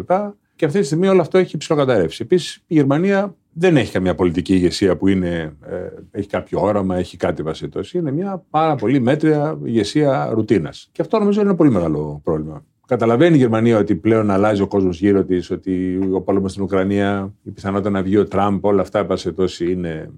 Και 0.56 0.66
αυτή 0.66 0.80
τη 0.80 0.86
στιγμή 0.86 1.08
όλο 1.08 1.22
αυτό 1.22 1.38
έχει 1.38 1.58
ψηλοκαταρρεύσει. 1.58 2.22
Επίσης 2.24 2.64
η 2.68 2.74
Γερμανία 2.74 3.36
δεν 3.58 3.78
έχει 3.78 3.92
καμία 3.92 4.16
πολιτική 4.16 4.54
ηγεσία 4.54 4.98
που 4.98 5.08
είναι, 5.08 5.56
ε, 5.66 5.76
έχει 6.12 6.28
κάποιο 6.28 6.62
όραμα, 6.62 6.98
έχει 6.98 7.18
κάτι 7.18 7.42
βασίτο. 7.42 7.80
Είναι 7.94 8.12
μια 8.12 8.44
πάρα 8.50 8.76
πολύ 8.76 9.00
μέτρια 9.00 9.60
ηγεσία 9.64 10.30
ρουτίνας. 10.34 10.90
Και 10.92 11.02
αυτό 11.02 11.20
νομίζω 11.20 11.40
είναι 11.40 11.50
ένα 11.50 11.58
πολύ 11.58 11.72
μεγάλο 11.72 12.22
πρόβλημα. 12.24 12.66
Καταλαβαίνει 12.88 13.36
η 13.36 13.38
Γερμανία 13.38 13.78
ότι 13.78 13.96
πλέον 13.96 14.32
αλλάζει 14.32 14.62
ο 14.62 14.68
κόσμος 14.68 15.00
γύρω 15.00 15.24
της, 15.24 15.52
ότι 15.52 16.00
ο 16.12 16.22
πόλεμος 16.22 16.52
στην 16.52 16.64
Ουκρανία, 16.64 17.34
η 17.44 17.50
πιθανότητα 17.50 17.90
να 17.90 18.02
βγει 18.02 18.18
ο 18.18 18.28
Τραμπ, 18.28 18.66
όλα 18.66 18.82
αυτά 18.82 19.06
τόση 19.36 19.72
είναι 19.72 19.90
ε, 19.90 20.10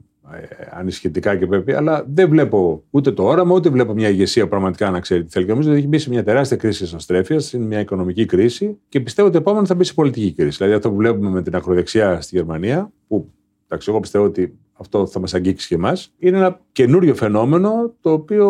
ανησυχητικά 0.71 1.35
και 1.35 1.45
πρέπει, 1.45 1.74
αλλά 1.74 2.06
δεν 2.13 2.29
βλέπω 2.29 2.83
ούτε 2.89 3.12
το 3.12 3.24
όραμα, 3.24 3.56
ούτε 3.56 3.69
βλέπω 3.69 3.94
μια 3.94 4.09
ηγεσία 4.09 4.44
που 4.44 4.50
πραγματικά 4.50 4.89
να 4.89 5.00
ξέρει 5.00 5.24
τι 5.24 5.31
θέλει. 5.31 5.45
Και 5.45 5.51
νομίζω 5.51 5.69
ότι 5.69 5.77
έχει 5.77 5.88
μπει 5.88 5.97
σε 5.97 6.09
μια 6.09 6.24
τεράστια 6.24 6.57
κρίση 6.57 6.95
αστρέφειας, 6.95 7.53
είναι 7.53 7.65
μια 7.65 7.79
οικονομική 7.79 8.25
κρίση 8.25 8.77
και 8.89 9.00
πιστεύω 9.00 9.27
ότι 9.27 9.38
επόμενο 9.38 9.65
θα 9.65 9.75
μπει 9.75 9.83
σε 9.83 9.94
πολιτική 9.94 10.33
κρίση. 10.33 10.57
Δηλαδή 10.57 10.75
αυτό 10.75 10.89
που 10.89 10.95
βλέπουμε 10.95 11.29
με 11.29 11.41
την 11.41 11.56
ακροδεξιά 11.56 12.21
στη 12.21 12.35
Γερμανία, 12.35 12.91
που 13.07 13.31
εντάξει, 13.65 13.89
εγώ 13.89 14.00
πιστεύω 14.00 14.25
ότι 14.25 14.57
αυτό 14.79 15.07
θα 15.07 15.19
μας 15.19 15.33
αγγίξει 15.33 15.68
και 15.68 15.75
εμάς, 15.75 16.13
είναι 16.18 16.38
ένα 16.38 16.59
καινούριο 16.71 17.15
φαινόμενο 17.15 17.94
το 18.01 18.12
οποίο 18.12 18.45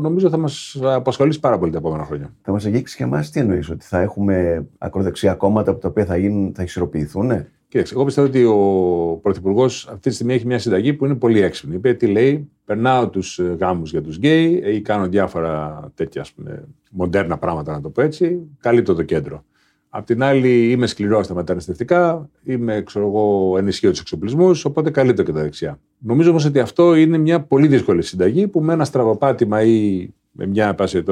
νομίζω 0.00 0.28
θα 0.28 0.36
μας 0.36 0.80
απασχολήσει 0.82 1.40
πάρα 1.40 1.58
πολύ 1.58 1.72
τα 1.72 1.78
επόμενα 1.78 2.04
χρόνια. 2.04 2.34
Θα 2.42 2.52
μας 2.52 2.66
αγγίξει 2.66 2.96
και 2.96 3.02
εμάς, 3.02 3.30
τι 3.30 3.40
εννοείς, 3.40 3.70
ότι 3.70 3.84
θα 3.84 4.00
έχουμε 4.00 4.66
ακροδεξιά 4.78 5.34
κόμματα 5.34 5.78
τα 5.78 5.88
οποία 5.88 6.04
θα, 6.04 6.16
γίνουν, 6.16 6.52
θα 6.54 6.62
ισορροπηθούν. 6.62 7.30
Κοίταξε, 7.70 7.94
εγώ 7.94 8.04
πιστεύω 8.04 8.26
ότι 8.26 8.44
ο 8.44 9.18
Πρωθυπουργός 9.22 9.86
αυτή 9.86 10.08
τη 10.08 10.14
στιγμή 10.14 10.34
έχει 10.34 10.46
μια 10.46 10.58
συνταγή 10.58 10.94
που 10.94 11.04
είναι 11.04 11.14
πολύ 11.14 11.40
έξυπνη. 11.40 11.74
Είπε 11.74 11.94
τι 11.94 12.06
λέει, 12.06 12.50
περνάω 12.64 13.08
τους 13.08 13.38
ε, 13.38 13.56
γάμους 13.60 13.90
για 13.90 14.02
τους 14.02 14.16
γκέι 14.16 14.62
ή 14.64 14.80
κάνω 14.80 15.08
διάφορα 15.08 15.84
τέτοια 15.94 16.20
ας 16.20 16.32
πούμε, 16.32 16.64
μοντέρνα 16.90 17.38
πράγματα, 17.38 17.72
να 17.72 17.80
το 17.80 17.88
πω 17.88 18.02
έτσι. 18.02 18.40
Καλύπτω 18.60 18.94
το 18.94 19.02
κέντρο. 19.02 19.44
Απ' 19.88 20.04
την 20.04 20.22
άλλη, 20.22 20.70
είμαι 20.70 20.86
σκληρός 20.86 21.24
στα 21.24 21.34
μεταναστευτικά, 21.34 22.30
είμαι 22.44 22.82
ξέρω 22.82 23.06
εγώ, 23.06 23.54
ενισχύω 23.58 23.90
τους 23.90 24.00
εξοπλισμούς, 24.00 24.64
οπότε 24.64 24.90
καλύπτω 24.90 25.22
και 25.22 25.32
τα 25.32 25.40
δεξιά. 25.40 25.80
Νομίζω 25.98 26.30
όμως 26.30 26.44
ότι 26.44 26.58
αυτό 26.58 26.94
είναι 26.94 27.18
μια 27.18 27.40
πολύ 27.40 27.66
δύσκολη 27.66 28.02
συνταγή 28.02 28.46
που 28.46 28.60
με 28.60 28.72
ένα 28.72 28.84
στραβοπάτημα 28.84 29.62
ή 29.62 30.08
με 30.40 30.46
μια 30.46 30.74
πάση 30.74 31.04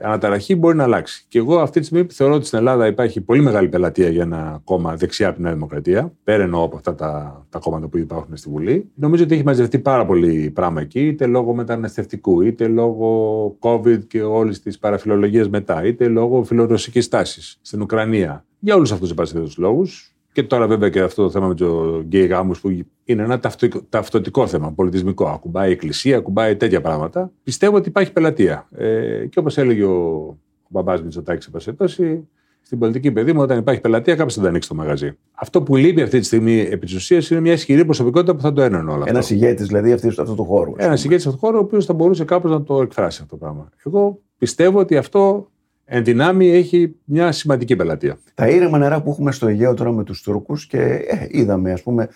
αναταραχή 0.00 0.56
μπορεί 0.56 0.76
να 0.76 0.82
αλλάξει. 0.82 1.24
Και 1.28 1.38
εγώ 1.38 1.58
αυτή 1.58 1.80
τη 1.80 1.86
στιγμή 1.86 2.06
θεωρώ 2.10 2.34
ότι 2.34 2.46
στην 2.46 2.58
Ελλάδα 2.58 2.86
υπάρχει 2.86 3.20
πολύ 3.20 3.42
μεγάλη 3.42 3.68
πελατεία 3.68 4.08
για 4.08 4.22
ένα 4.22 4.60
κόμμα 4.64 4.96
δεξιά 4.96 5.26
από 5.28 5.36
τη 5.36 5.42
Νέα 5.42 5.52
Δημοκρατία, 5.52 6.12
πέρα 6.24 6.42
εννοώ 6.42 6.62
από 6.62 6.76
αυτά 6.76 6.94
τα, 6.94 7.44
τα 7.48 7.58
κόμματα 7.58 7.88
που 7.88 7.98
υπάρχουν 7.98 8.36
στη 8.36 8.50
Βουλή. 8.50 8.90
Νομίζω 8.94 9.24
ότι 9.24 9.34
έχει 9.34 9.44
μαζευτεί 9.44 9.78
πάρα 9.78 10.06
πολύ 10.06 10.50
πράγμα 10.54 10.80
εκεί, 10.80 11.06
είτε 11.06 11.26
λόγω 11.26 11.54
μεταναστευτικού, 11.54 12.40
είτε 12.40 12.66
λόγω 12.66 13.56
COVID 13.60 14.06
και 14.06 14.22
όλη 14.22 14.58
τη 14.58 14.76
παραφιλολογία 14.80 15.46
μετά, 15.48 15.84
είτε 15.84 16.08
λόγω 16.08 16.42
φιλορωσικής 16.42 17.08
τάσης 17.08 17.58
στην 17.62 17.82
Ουκρανία. 17.82 18.44
Για 18.58 18.74
όλους 18.74 18.92
αυτούς 18.92 19.14
τους 19.14 19.56
λόγους, 19.56 20.11
και 20.32 20.42
τώρα 20.42 20.66
βέβαια 20.66 20.88
και 20.88 21.00
αυτό 21.00 21.22
το 21.22 21.30
θέμα 21.30 21.46
με 21.46 21.54
το 21.54 22.00
γκέι 22.06 22.26
γάμους 22.26 22.60
που 22.60 22.84
είναι 23.04 23.22
ένα 23.22 23.40
ταυτοτικό 23.88 24.46
θέμα, 24.46 24.72
πολιτισμικό. 24.72 25.26
Ακουμπάει 25.26 25.68
η 25.68 25.72
εκκλησία, 25.72 26.16
ακουμπάει 26.16 26.56
τέτοια 26.56 26.80
πράγματα. 26.80 27.32
Πιστεύω 27.42 27.76
ότι 27.76 27.88
υπάρχει 27.88 28.12
πελατεία. 28.12 28.68
Ε, 28.76 29.26
και 29.26 29.38
όπως 29.38 29.58
έλεγε 29.58 29.84
ο, 29.84 30.26
ο 30.62 30.68
μπαμπάς 30.68 31.02
Μητσοτάκης, 31.02 31.50
σε 31.54 32.24
στην 32.64 32.78
πολιτική 32.78 33.12
παιδί 33.12 33.32
μου, 33.32 33.40
όταν 33.40 33.58
υπάρχει 33.58 33.80
πελατεία, 33.80 34.14
κάποιος 34.14 34.34
θα 34.34 34.42
τα 34.42 34.48
ανοίξει 34.48 34.68
το 34.68 34.74
μαγαζί. 34.74 35.18
Αυτό 35.32 35.62
που 35.62 35.76
λείπει 35.76 36.02
αυτή 36.02 36.18
τη 36.18 36.24
στιγμή 36.24 36.60
επί 36.60 36.86
της 36.86 36.94
ουσίας 36.94 37.30
είναι 37.30 37.40
μια 37.40 37.52
ισχυρή 37.52 37.84
προσωπικότητα 37.84 38.34
που 38.34 38.40
θα 38.40 38.52
το 38.52 38.62
ένωνε 38.62 38.90
όλα 38.90 39.02
αυτά. 39.02 39.10
Ένα 39.10 39.26
ηγέτης 39.28 39.66
δηλαδή 39.66 39.92
αυτού 39.92 40.34
του 40.34 40.44
χώρου. 40.44 40.72
Ένας 40.76 41.04
ηγέτης 41.04 41.26
αυτού 41.26 41.38
του 41.38 41.46
χώρου, 41.46 41.58
ο 41.58 41.60
οποίος 41.60 41.84
θα 41.84 41.92
μπορούσε 41.92 42.24
κάπως 42.24 42.50
να 42.50 42.62
το 42.62 42.82
εκφράσει 42.82 43.20
αυτό 43.22 43.36
το 43.36 43.44
πράγμα. 43.44 43.68
Εγώ 43.84 44.20
πιστεύω 44.38 44.78
ότι 44.78 44.96
αυτό 44.96 45.50
εν 45.84 46.04
δυνάμει 46.04 46.50
έχει 46.50 46.94
μια 47.04 47.32
σημαντική 47.32 47.76
πελατεία. 47.76 48.18
Τα 48.34 48.48
ήρεμα 48.48 48.78
νερά 48.78 49.02
που 49.02 49.10
έχουμε 49.10 49.32
στο 49.32 49.46
Αιγαίο 49.46 49.74
τώρα 49.74 49.92
με 49.92 50.04
τους 50.04 50.22
Τούρκους 50.22 50.66
και 50.66 50.80
ε, 50.82 51.26
είδαμε, 51.30 51.72
ας 51.72 51.82
πούμε, 51.82 52.08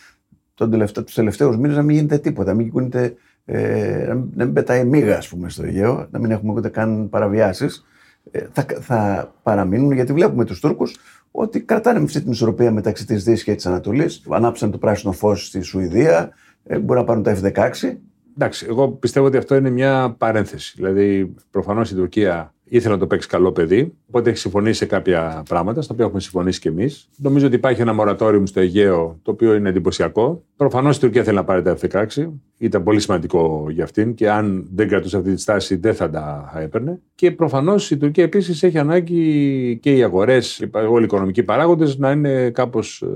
τους 0.55 1.15
τελευταίους 1.15 1.57
μήνες 1.57 1.77
να 1.77 1.83
μην 1.83 1.97
γίνεται 1.97 2.19
τίποτα. 2.19 2.51
Να 2.51 2.57
μην, 2.57 2.71
γίνεται, 2.75 3.15
ε, 3.45 4.15
να 4.35 4.45
μην 4.45 4.53
πετάει 4.53 4.85
μίγα, 4.85 5.17
ας 5.17 5.29
πούμε, 5.29 5.49
στο 5.49 5.63
Αιγαίο, 5.65 6.07
να 6.11 6.19
μην 6.19 6.31
έχουμε 6.31 6.53
ούτε 6.53 6.69
καν 6.69 7.09
παραβιάσεις. 7.09 7.85
Ε, 8.31 8.47
θα, 8.53 8.67
θα 8.81 9.33
παραμείνουν 9.43 9.93
γιατί 9.93 10.13
βλέπουμε 10.13 10.45
τους 10.45 10.61
Τούρκους 10.61 10.97
ότι 11.31 11.61
κρατάνε 11.61 11.99
με 11.99 12.05
αυτή 12.05 12.23
την 12.23 12.33
ισορροπία 12.33 12.71
μεταξύ 12.71 13.07
της 13.07 13.25
Δύσης 13.25 13.45
και 13.45 13.55
της 13.55 13.67
Ανατολής. 13.67 14.23
Ανάψαν 14.29 14.71
το 14.71 14.79
πράσινο 14.79 15.13
φως 15.13 15.47
στη 15.47 15.61
Σουηδία, 15.61 16.31
ε, 16.65 16.79
μπορεί 16.79 16.99
να 17.01 17.05
πάρουν 17.05 17.23
τα 17.23 17.37
F-16. 17.43 17.99
Εντάξει, 18.35 18.67
εγώ 18.69 18.89
πιστεύω 18.89 19.27
ότι 19.27 19.37
αυτό 19.37 19.55
είναι 19.55 19.71
μια 19.71 20.15
παρένθεση. 20.19 20.73
Δηλαδή, 20.77 21.35
προφανώς 21.51 21.91
η 21.91 21.95
Τουρκία 21.95 22.55
ήθελε 22.69 22.95
να 22.95 23.01
το 23.01 23.07
παίξει 23.07 23.29
καλό 23.29 23.53
παιδί. 23.53 23.93
Οπότε 24.09 24.31
έχει 24.31 24.39
συμφωνήσει 24.39 24.79
σε 24.79 24.87
κάποια 24.87 25.43
πράγματα, 25.49 25.83
στα 25.83 25.93
οποία 25.93 26.05
έχουμε 26.05 26.21
συμφωνήσει 26.21 26.61
κι 26.61 26.69
εμείς. 26.69 27.09
Νομίζω 27.17 27.47
ότι 27.47 27.55
υπάρχει 27.55 27.81
ένα 27.81 27.93
μορατόριο 27.93 28.47
στο 28.47 28.61
Αιγαίο, 28.61 29.19
το 29.23 29.31
οποίο 29.31 29.55
είναι 29.55 29.69
εντυπωσιακό. 29.69 30.45
Προφανώς 30.57 30.97
η 30.97 31.01
Τουρκία 31.01 31.23
θέλει 31.23 31.37
να 31.37 31.45
πάρει 31.45 31.63
τα 31.63 31.77
F-16. 31.81 32.29
Ήταν 32.59 32.83
πολύ 32.83 33.01
σημαντικό 33.01 33.67
για 33.71 33.85
αυτήν 33.85 34.15
και 34.15 34.31
αν 34.31 34.69
δεν 34.75 34.89
κρατούσε 34.89 35.17
αυτή 35.17 35.35
τη 35.35 35.41
στάση 35.41 35.77
δεν 35.77 35.95
θα 35.95 36.11
τα 36.11 36.53
έπαιρνε. 36.63 37.01
Και 37.15 37.31
προφανώς 37.31 37.91
η 37.91 37.97
Τουρκία 37.97 38.25
επίσης 38.25 38.63
έχει 38.63 38.79
ανάγκη 38.79 39.79
και 39.83 39.97
οι 39.97 40.03
αγορές, 40.03 40.69
όλοι 40.89 41.03
οι 41.03 41.05
οικονομικοί 41.05 41.43
παράγοντες 41.43 41.99
να 41.99 42.11
είναι 42.11 42.51
κάπως. 42.51 43.03
Ε, 43.03 43.07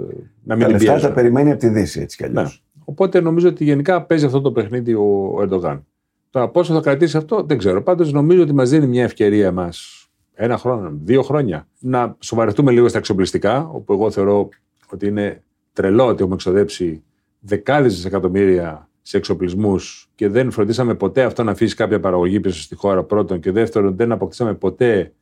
να 0.44 0.56
μην 0.56 0.64
τα 0.66 0.72
λεφτά 0.72 1.00
τα 1.00 1.12
περιμένει 1.12 1.50
από 1.50 1.60
τη 1.60 1.68
Δύση 1.68 2.00
έτσι 2.00 2.16
κι 2.16 2.24
αλλιώς. 2.24 2.42
Ναι. 2.42 2.82
Οπότε 2.84 3.20
νομίζω 3.20 3.48
ότι 3.48 3.64
γενικά 3.64 4.02
παίζει 4.02 4.24
αυτό 4.24 4.40
το 4.40 4.52
παιχνίδι 4.52 4.94
ο 4.94 5.38
Ερντογάν. 5.40 5.84
Τώρα 6.30 6.48
πόσο 6.48 6.74
θα 6.74 6.80
κρατήσει 6.80 7.16
αυτό 7.16 7.42
δεν 7.42 7.58
ξέρω. 7.58 7.82
Πάντως 7.82 8.12
νομίζω 8.12 8.42
ότι 8.42 8.54
μας 8.54 8.70
δίνει 8.70 8.86
μια 8.86 9.04
ευκαιρία 9.04 9.52
μας 9.52 10.04
ένα 10.34 10.58
χρόνο, 10.58 10.90
δύο 11.02 11.22
χρόνια 11.22 11.68
να 11.78 12.16
σοβαρευτούμε 12.18 12.70
λίγο 12.72 12.88
στα 12.88 12.98
εξοπλιστικά, 12.98 13.68
όπου 13.68 13.92
εγώ 13.92 14.10
θεωρώ 14.10 14.48
ότι 14.90 15.06
είναι 15.06 15.42
τρελό 15.72 16.06
ότι 16.06 16.18
έχουμε 16.18 16.34
εξοδέψει 16.34 17.02
δεκάδες 17.40 17.94
δισεκατομμύρια 17.94 18.88
σε 19.02 19.16
εξοπλισμούς 19.16 20.08
και 20.14 20.28
δεν 20.28 20.50
φροντίσαμε 20.50 20.94
ποτέ 20.94 21.22
αυτό 21.22 21.42
να 21.42 21.50
αφήσει 21.50 21.74
κάποια 21.74 22.00
παραγωγή 22.00 22.40
πίσω 22.40 22.60
στη 22.60 22.74
χώρα 22.74 23.02
πρώτον 23.02 23.40
και 23.40 23.52
δεύτερον 23.52 23.96
δεν 23.96 24.12
αποκτήσαμε 24.12 24.54
ποτέ 24.54 25.12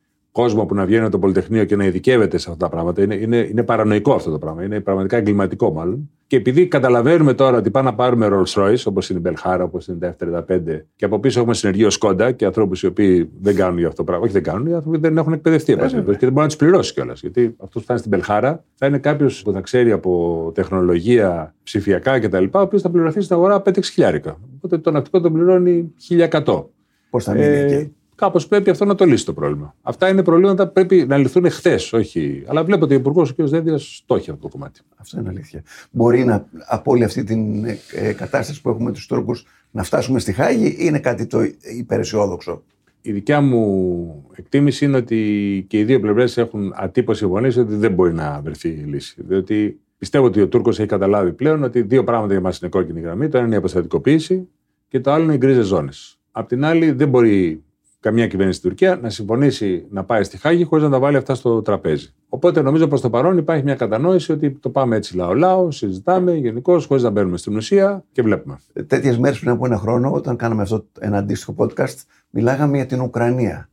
κόσμο 0.42 0.66
που 0.66 0.74
να 0.74 0.84
βγαίνει 0.84 1.02
από 1.02 1.10
το 1.10 1.18
Πολυτεχνείο 1.18 1.64
και 1.64 1.76
να 1.76 1.84
ειδικεύεται 1.84 2.38
σε 2.38 2.50
αυτά 2.50 2.64
τα 2.64 2.70
πράγματα. 2.70 3.02
Είναι, 3.02 3.14
είναι, 3.14 3.36
είναι 3.36 3.62
παρανοϊκό 3.62 4.12
αυτό 4.12 4.30
το 4.30 4.38
πράγμα. 4.38 4.64
Είναι 4.64 4.80
πραγματικά 4.80 5.16
εγκληματικό 5.16 5.72
μάλλον. 5.72 6.10
Και 6.26 6.36
επειδή 6.36 6.66
καταλαβαίνουμε 6.66 7.34
τώρα 7.34 7.56
ότι 7.56 7.70
πάμε 7.70 7.90
να 7.90 7.96
πάρουμε 7.96 8.28
Rolls 8.30 8.62
Royce, 8.62 8.82
όπως 8.84 9.08
είναι 9.08 9.18
η 9.18 9.22
Μπελχάρα, 9.24 9.64
όπως 9.64 9.86
είναι 9.86 10.06
η 10.06 10.14
F35, 10.18 10.80
και 10.96 11.04
από 11.04 11.18
πίσω 11.18 11.38
έχουμε 11.40 11.54
συνεργείο 11.54 11.90
Σκόντα 11.90 12.32
και 12.32 12.44
ανθρώπους 12.44 12.82
οι 12.82 12.86
οποίοι 12.86 13.30
δεν 13.40 13.54
κάνουν 13.54 13.78
για 13.78 13.86
αυτό 13.86 13.98
το 13.98 14.04
πράγμα. 14.04 14.24
Όχι, 14.24 14.32
δεν 14.32 14.42
κάνουν, 14.42 14.66
οι 14.66 14.74
άνθρωποι 14.74 14.98
δεν 14.98 15.16
έχουν 15.16 15.32
εκπαιδευτεί. 15.32 15.76
Yeah, 15.78 15.88
και 15.90 16.02
δεν 16.02 16.08
μπορεί 16.18 16.32
να 16.32 16.46
τους 16.46 16.56
πληρώσει 16.56 16.92
κιόλας. 16.92 17.20
Γιατί 17.20 17.54
αυτός 17.56 17.72
που 17.72 17.80
φτάνει 17.80 17.98
στην 17.98 18.10
Μπελχάρα 18.10 18.64
θα 18.74 18.86
είναι 18.86 18.98
κάποιος 18.98 19.42
που 19.42 19.52
θα 19.52 19.60
ξέρει 19.60 19.92
από 19.92 20.52
τεχνολογία 20.54 21.54
ψηφιακά 21.62 22.18
κτλ., 22.18 22.44
ο 22.44 22.60
οποίος 22.60 22.82
θα 22.82 22.90
πληρωθεί 22.90 23.20
στην 23.20 23.36
αγορά 23.36 23.62
5-6 23.64 23.82
χιλιάρικα. 23.82 24.38
Οπότε 24.56 24.78
το 24.78 24.90
ναυτικό 24.90 25.20
τον 25.20 25.32
πληρώνει 25.32 25.94
1100. 26.30 26.64
Πώς 27.10 27.24
θα 27.24 27.32
μείνει 27.32 27.44
ε, 27.44 27.64
εκεί; 27.64 27.94
Κάπως 28.18 28.46
πρέπει 28.46 28.70
αυτό 28.70 28.84
να 28.84 28.94
το 28.94 29.04
λύσει 29.04 29.24
το 29.24 29.32
πρόβλημα. 29.32 29.74
Αυτά 29.82 30.08
είναι 30.08 30.22
προβλήματα 30.22 30.66
που 30.66 30.72
πρέπει 30.72 31.06
να 31.08 31.16
λυθούν 31.16 31.50
χθες, 31.50 31.92
όχι. 31.92 32.42
Αλλά 32.46 32.64
βλέπω 32.64 32.84
ότι 32.84 32.94
ο 32.94 32.96
Υπουργός 32.96 33.30
ο 33.30 33.34
κ. 33.34 33.42
Δένδια 33.42 33.78
το 34.06 34.14
έχει 34.14 34.30
αυτό 34.30 34.42
το 34.42 34.48
κομμάτι. 34.48 34.80
Αυτό 34.96 35.18
είναι 35.20 35.28
αλήθεια. 35.28 35.62
Μπορεί 35.90 36.24
να, 36.24 36.46
από 36.66 36.92
όλη 36.92 37.04
αυτή 37.04 37.24
την 37.24 37.64
ε, 37.64 38.12
κατάσταση 38.16 38.60
που 38.60 38.68
έχουμε 38.68 38.92
τους 38.92 39.06
Τούρκους 39.06 39.46
να 39.70 39.82
φτάσουμε 39.82 40.18
στη 40.18 40.32
Χάγη 40.32 40.66
ή 40.66 40.76
είναι 40.78 40.98
κάτι 40.98 41.26
το 41.26 41.40
υπεραισιόδοξο; 41.78 42.62
Η 43.00 43.12
δικιά 43.12 43.40
μου 43.40 44.24
εκτίμηση 44.34 44.84
είναι 44.84 44.96
ότι 44.96 45.64
και 45.68 45.78
οι 45.78 45.84
δύο 45.84 46.00
πλευρές 46.00 46.36
έχουν 46.36 46.72
ατύπω 46.76 47.14
συμφωνήσει 47.14 47.60
ότι 47.60 47.74
δεν 47.74 47.92
μπορεί 47.92 48.12
να 48.12 48.40
βρεθεί 48.44 48.68
η 48.68 48.84
λύση. 48.86 49.22
Διότι 49.22 49.80
πιστεύω 49.98 50.26
ότι 50.26 50.40
ο 50.40 50.48
Τούρκος 50.48 50.78
έχει 50.78 50.88
καταλάβει 50.88 51.32
πλέον 51.32 51.62
ότι 51.62 51.82
δύο 51.82 52.04
πράγματα 52.04 52.32
για 52.32 52.42
μας 52.42 52.58
είναι 52.58 52.70
κόκκινη 52.70 53.00
γραμμή. 53.00 53.28
Το 53.28 53.36
ένα 53.36 53.46
είναι 53.46 53.54
η 53.54 53.58
αποστατικοποίηση 53.58 54.48
και 54.88 55.00
το 55.00 55.12
άλλο 55.12 55.24
είναι 55.24 55.34
οι 55.34 55.36
γκρίζες 55.36 55.66
ζώνες. 55.66 56.18
Απ' 56.30 56.48
την 56.48 56.64
άλλη, 56.64 56.90
δεν 56.90 57.08
μπορεί 57.08 57.62
καμία 58.00 58.26
κυβέρνηση 58.26 58.58
στην 58.58 58.70
Τουρκία 58.70 58.96
να 58.96 59.10
συμφωνήσει 59.10 59.86
να 59.90 60.04
πάει 60.04 60.22
στη 60.22 60.36
Χάγη 60.36 60.64
χωρίς 60.64 60.84
να 60.84 60.90
τα 60.90 60.98
βάλει 60.98 61.16
αυτά 61.16 61.34
στο 61.34 61.62
τραπέζι. 61.62 62.12
Οπότε 62.28 62.62
νομίζω 62.62 62.88
προς 62.88 63.00
το 63.00 63.10
παρόν 63.10 63.38
υπάρχει 63.38 63.64
μια 63.64 63.74
κατανόηση 63.74 64.32
ότι 64.32 64.50
το 64.50 64.70
πάμε 64.70 64.96
έτσι 64.96 65.16
λαό-λαό, 65.16 65.70
συζητάμε 65.70 66.34
γενικώ, 66.34 66.80
χωρίς 66.80 67.02
να 67.02 67.10
μπαίνουμε 67.10 67.36
στην 67.36 67.56
ουσία 67.56 68.04
και 68.12 68.22
βλέπουμε. 68.22 68.58
Τέτοιες 68.86 69.18
μέρες 69.18 69.38
πριν 69.38 69.50
από 69.50 69.66
ένα 69.66 69.76
χρόνο, 69.76 70.12
όταν 70.12 70.36
κάναμε 70.36 70.62
αυτό 70.62 70.86
ένα 71.00 71.18
αντίστοιχο 71.18 71.54
podcast, 71.58 71.96
μιλάγαμε 72.30 72.76
για 72.76 72.86
την 72.86 73.00
Ουκρανία. 73.00 73.68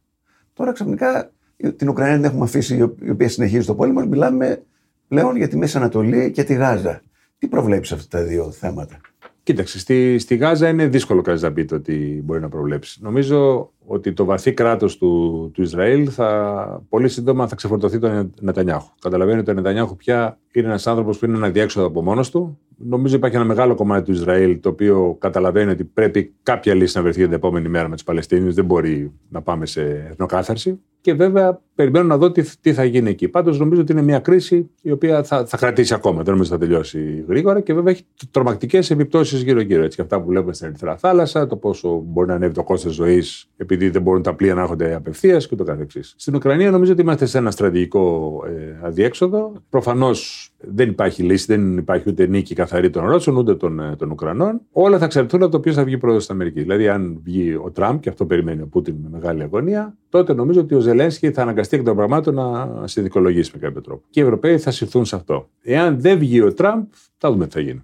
Τώρα 0.53 0.71
ξαφνικά 0.71 1.31
την 1.75 1.89
Ουκρανία 1.89 2.15
δεν 2.15 2.23
έχουμε 2.23 2.43
αφήσει, 2.43 2.77
η 3.01 3.09
οποία 3.09 3.29
συνεχίζει 3.29 3.65
το 3.65 3.75
πόλεμο, 3.75 4.05
μιλάμε 4.05 4.63
πλέον 5.07 5.35
για 5.35 5.47
τη 5.47 5.57
Μέση 5.57 5.77
Ανατολή 5.77 6.31
και 6.31 6.43
τη 6.43 6.53
Γάζα. 6.53 7.01
Τι 7.37 7.47
προβλέπει 7.47 7.93
αυτά 7.93 8.17
τα 8.17 8.23
δύο 8.23 8.51
θέματα; 8.51 9.01
Κοίταξε, 9.43 9.79
στη, 9.79 10.19
στη 10.19 10.35
Γάζα 10.35 10.69
είναι 10.69 10.87
δύσκολο 10.87 11.21
κανείς 11.21 11.41
να 11.41 11.51
πείτε 11.51 11.75
ότι 11.75 12.21
μπορεί 12.25 12.39
να 12.39 12.49
προβλέψει. 12.49 12.99
Νομίζω 13.01 13.71
ότι 13.85 14.13
το 14.13 14.25
βαθύ 14.25 14.53
κράτος 14.53 14.97
του, 14.97 15.51
του 15.53 15.61
Ισραήλ 15.61 16.09
θα, 16.11 16.83
πολύ 16.89 17.07
σύντομα 17.07 17.47
θα 17.47 17.55
ξεφορτωθεί 17.55 17.99
τον 17.99 18.33
Νετανιάχου. 18.41 18.89
Καταλαβαίνει 19.01 19.39
ότι 19.39 19.51
ο 19.51 19.53
Νετανιάχου 19.53 19.95
πια 19.95 20.39
είναι 20.51 20.67
ένας 20.67 20.87
άνθρωπος 20.87 21.17
που 21.17 21.25
είναι 21.25 21.37
ένα 21.37 21.49
διέξοδο 21.49 21.87
από 21.87 22.03
μόνος 22.03 22.31
του. 22.31 22.59
Νομίζω 22.77 23.15
υπάρχει 23.15 23.35
ένα 23.35 23.45
μεγάλο 23.45 23.75
κομμάτι 23.75 24.05
του 24.05 24.11
Ισραήλ 24.11 24.59
το 24.59 24.69
οποίο 24.69 25.15
καταλαβαίνει 25.19 25.71
ότι 25.71 25.83
πρέπει 25.83 26.33
κάποια 26.43 26.73
λύση 26.73 26.97
να 26.97 27.03
βρεθεί 27.03 27.23
την 27.23 27.33
επόμενη 27.33 27.67
μέρα 27.69 27.87
με 27.87 27.95
τους 27.95 28.03
Παλαιστίνιους. 28.03 28.55
Δεν 28.55 28.65
μπορεί 28.65 29.11
να 29.29 29.41
πάμε 29.41 29.65
σε 29.65 30.07
εθνοκάθαρση. 30.09 30.79
Και 31.01 31.13
βέβαια 31.13 31.61
περιμένω 31.75 32.05
να 32.05 32.17
δω 32.17 32.31
τι, 32.31 32.57
τι 32.61 32.73
θα 32.73 32.83
γίνει 32.83 33.09
εκεί. 33.09 33.27
Πάντως 33.27 33.59
νομίζω 33.59 33.81
ότι 33.81 33.91
είναι 33.91 34.01
μια 34.01 34.19
κρίση 34.19 34.69
η 34.81 34.91
οποία 34.91 35.23
θα, 35.23 35.45
θα 35.45 35.57
κρατήσει 35.57 35.93
ακόμα. 35.93 36.23
Δεν 36.23 36.33
νομίζω 36.33 36.53
ότι 36.53 36.61
θα 36.61 36.67
τελειώσει 36.67 37.25
γρήγορα 37.27 37.59
και 37.59 37.73
βέβαια 37.73 37.93
έχει 37.93 38.03
τρομακτικές 38.31 38.91
επιπτώσεις 38.91 39.41
γύρω-γύρω. 39.41 39.83
Έτσι, 39.83 39.95
και 39.95 40.01
αυτά 40.01 40.21
που 40.21 40.27
βλέπουμε 40.27 40.53
στην 40.53 40.67
Ερυθρά 40.67 40.97
Θάλασσα, 40.97 41.47
το 41.47 41.55
πόσο 41.55 42.01
μπορεί 42.05 42.27
να 42.27 42.33
ανέβει 42.33 42.53
το 42.53 42.63
κόστος 42.63 42.93
ζωής 42.93 43.49
επειδή 43.57 43.74
δεν 43.75 44.01
μπορούν 44.01 44.21
τα 44.21 44.33
πλοία 44.33 44.53
να 44.53 44.61
έρχονται 44.61 44.95
απευθείας 44.95 45.47
και 45.47 45.55
το 45.55 45.63
καθεξής. 45.63 46.13
Στην 46.17 46.35
Ουκρανία 46.35 46.71
νομίζω 46.71 46.91
ότι 46.91 47.01
είμαστε 47.01 47.25
σε 47.25 47.37
ένα 47.37 47.51
στρατηγικό 47.51 48.43
ε, 48.47 48.85
αδιέξοδο. 48.87 49.53
Προφανώς 49.69 50.49
δεν 50.57 50.89
υπάρχει 50.89 51.23
λύση, 51.23 51.45
δεν 51.45 51.77
υπάρχει 51.77 52.09
ούτε 52.09 52.27
νίκη 52.27 52.55
καθαρή 52.55 52.89
των 52.89 53.07
Ρώσων 53.07 53.37
ούτε 53.37 53.55
των, 53.55 53.79
ε, 53.79 53.95
των 53.95 54.11
Ουκρανών. 54.11 54.61
Όλα 54.71 54.97
θα 54.97 55.05
εξαρτηθούν 55.05 55.43
από 55.43 55.51
το 55.51 55.59
ποιος 55.59 55.75
θα 55.75 55.83
βγει 55.83 55.97
πρόεδρος 55.97 56.23
στην 56.23 56.35
Αμερικής. 56.35 56.63
Δηλαδή, 56.63 56.87
αν 56.87 57.19
βγει 57.23 57.55
ο 57.55 57.71
Τραμπ, 57.71 57.99
και 57.99 58.09
αυτό 58.09 58.25
περιμένει 58.25 58.61
ο 58.61 58.67
Πούτιν 58.67 58.95
με 59.03 59.09
μεγάλη 59.11 59.43
αγωνία, 59.43 59.97
τότε 60.09 60.33
νομίζω 60.33 60.59
ότι 60.59 60.75
ο 60.75 60.79
Ζελένσκι 60.79 61.31
θα 61.31 61.41
αναγκαστεί 61.41 61.77
εκ 61.77 61.83
των 61.83 61.95
πραγμάτων 61.95 62.33
να 62.33 62.87
συνδικολογήσει 62.87 63.51
με 63.53 63.59
κάποιο 63.59 63.81
τρόπο. 63.81 64.03
Και 64.09 64.19
οι 64.19 64.23
Ευρωπαίοι 64.23 64.57
θα 64.57 64.71
συθούν 64.71 65.05
σε 65.05 65.15
αυτό. 65.15 65.49
Εάν 65.61 66.01
δεν 66.01 66.17
βγει 66.17 66.41
ο 66.41 66.53
Τραμπ, 66.53 66.83
θα 67.17 67.31
δούμε 67.31 67.45
τι 67.45 67.53
θα 67.53 67.59
γίνει. 67.59 67.83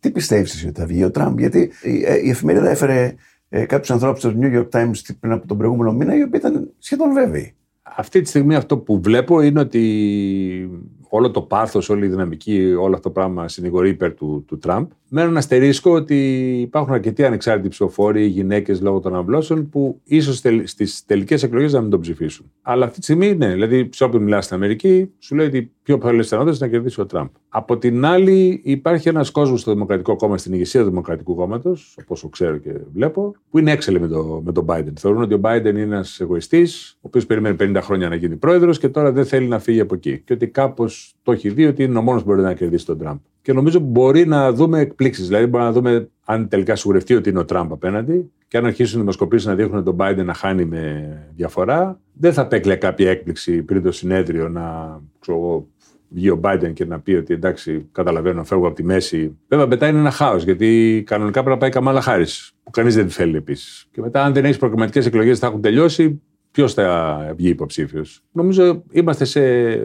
Τι 0.00 0.10
πιστεύεις 0.10 0.64
ότι 0.64 0.80
θα 0.80 0.86
βγει 0.86 1.04
ο 1.04 1.10
Τραμπ, 1.10 1.38
Γιατί 1.38 1.72
η, 1.82 2.02
ε, 2.04 2.20
η 2.24 2.30
εφημερίδα 2.30 2.70
έφερε 2.70 3.14
ε, 3.54 3.64
κάποιους 3.66 3.90
ανθρώπους 3.90 4.20
στο 4.20 4.34
New 4.40 4.58
York 4.58 4.68
Times 4.68 5.00
πριν 5.20 5.32
από 5.32 5.46
τον 5.46 5.56
προηγούμενο 5.56 5.92
μήνα, 5.92 6.16
οι 6.16 6.22
οποίοι 6.22 6.40
ήταν 6.44 6.70
σχεδόν 6.78 7.12
βέβαιοι. 7.12 7.54
Αυτή 7.82 8.20
τη 8.20 8.28
στιγμή 8.28 8.54
αυτό 8.54 8.78
που 8.78 9.00
βλέπω 9.00 9.40
είναι 9.40 9.60
ότι 9.60 10.70
όλο 11.08 11.30
το 11.30 11.42
πάθος, 11.42 11.88
όλη 11.88 12.06
η 12.06 12.08
δυναμική, 12.08 12.74
όλο 12.78 12.94
αυτό 12.94 13.08
το 13.08 13.10
πράγμα 13.10 13.48
συνηγορεί 13.48 13.88
υπέρ 13.88 14.14
του, 14.14 14.44
του 14.46 14.58
Τραμπ. 14.58 14.90
Με 15.14 15.22
έναν 15.22 15.36
αστερίσκο 15.36 15.90
ότι 15.90 16.16
υπάρχουν 16.60 16.94
αρκετοί 16.94 17.24
ανεξάρτητοι 17.24 17.68
ψηφοφόροι, 17.68 18.26
γυναίκες 18.26 18.80
λόγω 18.80 19.00
των 19.00 19.14
αμβλώσεων, 19.14 19.68
που 19.68 20.00
ίσως 20.04 20.42
στις 20.64 21.04
τελικές 21.04 21.42
εκλογές 21.42 21.72
να 21.72 21.80
μην 21.80 21.90
τον 21.90 22.00
ψηφίσουν. 22.00 22.50
Αλλά 22.62 22.84
αυτή 22.84 22.98
τη 22.98 23.04
στιγμή, 23.04 23.34
ναι, 23.34 23.52
δηλαδή 23.52 23.88
σε 23.92 24.04
όποιον 24.04 24.22
μιλάς 24.22 24.44
στην 24.44 24.56
Αμερική, 24.56 25.10
σου 25.18 25.34
λέει 25.34 25.46
ότι 25.46 25.72
πιο 25.82 25.98
πολλές 25.98 26.24
πιθανότητες 26.24 26.60
να 26.60 26.68
κερδίσει 26.68 27.00
ο 27.00 27.06
Τραμπ. 27.06 27.28
Από 27.48 27.78
την 27.78 28.04
άλλη, 28.04 28.60
υπάρχει 28.64 29.08
ένας 29.08 29.30
κόσμος 29.30 29.60
στο 29.60 29.72
Δημοκρατικό 29.72 30.16
Κόμμα, 30.16 30.38
στην 30.38 30.52
ηγεσία 30.52 30.82
του 30.82 30.88
Δημοκρατικού 30.88 31.34
Κόμματος, 31.34 31.96
όπως 32.00 32.26
ξέρω 32.30 32.56
και 32.56 32.72
βλέπω, 32.92 33.34
που 33.50 33.58
είναι 33.58 33.70
έξαλλοι 33.70 34.00
με, 34.00 34.08
το, 34.08 34.42
με 34.44 34.52
τον 34.52 34.64
Biden. 34.68 34.92
Θεωρούν 34.98 35.22
ότι 35.22 35.34
ο 35.34 35.40
Biden 35.42 35.64
είναι 35.66 35.80
ένας 35.80 36.20
εγωιστής, 36.20 36.96
ο 36.96 37.00
οποίος 37.00 37.26
περιμένει 37.26 37.56
50 37.60 37.78
χρόνια 37.82 38.08
να 38.08 38.14
γίνει 38.14 38.36
πρόεδρος 38.36 38.78
και 38.78 38.88
τώρα 38.88 39.12
δεν 39.12 39.24
θέλει 39.24 39.46
να 39.46 39.58
φύγει 39.58 39.80
από 39.80 39.94
εκεί. 39.94 40.18
Και 40.24 40.32
ότι 40.32 40.48
κάπως 40.48 41.14
το 41.22 41.32
έχει 41.32 41.48
δει 41.48 41.66
ότι 41.66 41.82
είναι 41.82 41.98
ο 41.98 42.02
μόνος 42.02 42.22
που 42.22 42.28
μπορεί 42.28 42.42
να 42.42 42.54
κερδίσει 42.54 42.86
τον 42.86 42.98
Τραμπ. 42.98 43.18
Και 43.42 43.52
νομίζω 43.52 43.78
μπορεί 43.78 44.26
να 44.26 44.52
δούμε 44.52 44.80
εκπλήξεις. 44.80 45.26
Δηλαδή, 45.26 45.46
μπορεί 45.46 45.64
να 45.64 45.72
δούμε 45.72 46.08
αν 46.24 46.48
τελικά 46.48 46.76
σιγουρευτεί 46.76 47.14
ότι 47.14 47.28
είναι 47.28 47.38
ο 47.38 47.44
Τραμπ 47.44 47.72
απέναντι 47.72 48.30
και 48.48 48.56
αν 48.56 48.66
αρχίσουν 48.66 48.96
οι 48.96 49.00
δημοσκοπήσεις 49.00 49.46
να 49.46 49.54
δείχνουν 49.54 49.84
τον 49.84 49.96
Biden 49.98 50.24
να 50.24 50.34
χάνει 50.34 50.64
με 50.64 51.16
διαφορά, 51.36 52.00
δεν 52.12 52.32
θα 52.32 52.42
απέκλεια 52.42 52.76
κάποια 52.76 53.10
έκπληξη 53.10 53.62
πριν 53.62 53.82
το 53.82 53.92
συνέδριο 53.92 54.48
να 54.48 54.98
ξέρω, 55.18 55.66
βγει 56.08 56.30
ο 56.30 56.40
Biden 56.42 56.70
και 56.72 56.84
να 56.84 57.00
πει 57.00 57.12
ότι 57.12 57.34
εντάξει, 57.34 57.88
καταλαβαίνω 57.92 58.36
να 58.36 58.44
φεύγω 58.44 58.66
από 58.66 58.76
τη 58.76 58.84
μέση. 58.84 59.36
Βέβαια, 59.48 59.66
μετά 59.66 59.88
είναι 59.88 59.98
ένα 59.98 60.10
χάος 60.10 60.44
γιατί 60.44 61.02
κανονικά 61.06 61.40
πρέπει 61.40 61.54
να 61.54 61.60
πάει 61.60 61.70
Καμάλα 61.70 62.00
Χάρη, 62.00 62.24
που 62.62 62.70
κανείς 62.70 62.94
δεν 62.94 63.06
τη 63.06 63.12
θέλει 63.12 63.36
επίσης. 63.36 63.86
Και 63.90 64.00
μετά, 64.00 64.24
αν 64.24 64.32
δεν 64.32 64.44
έχεις 64.44 64.58
προγραμματικέ 64.58 64.98
εκλογές, 65.08 65.38
θα 65.38 65.46
έχουν 65.46 65.60
τελειώσει 65.60 66.20
ποιος 66.50 66.74
θα 66.74 67.18
βγει 67.36 67.48
υποψήφιος. 67.48 68.22
Νομίζω 68.32 68.82
είμαστε 68.90 69.24
σε 69.24 69.40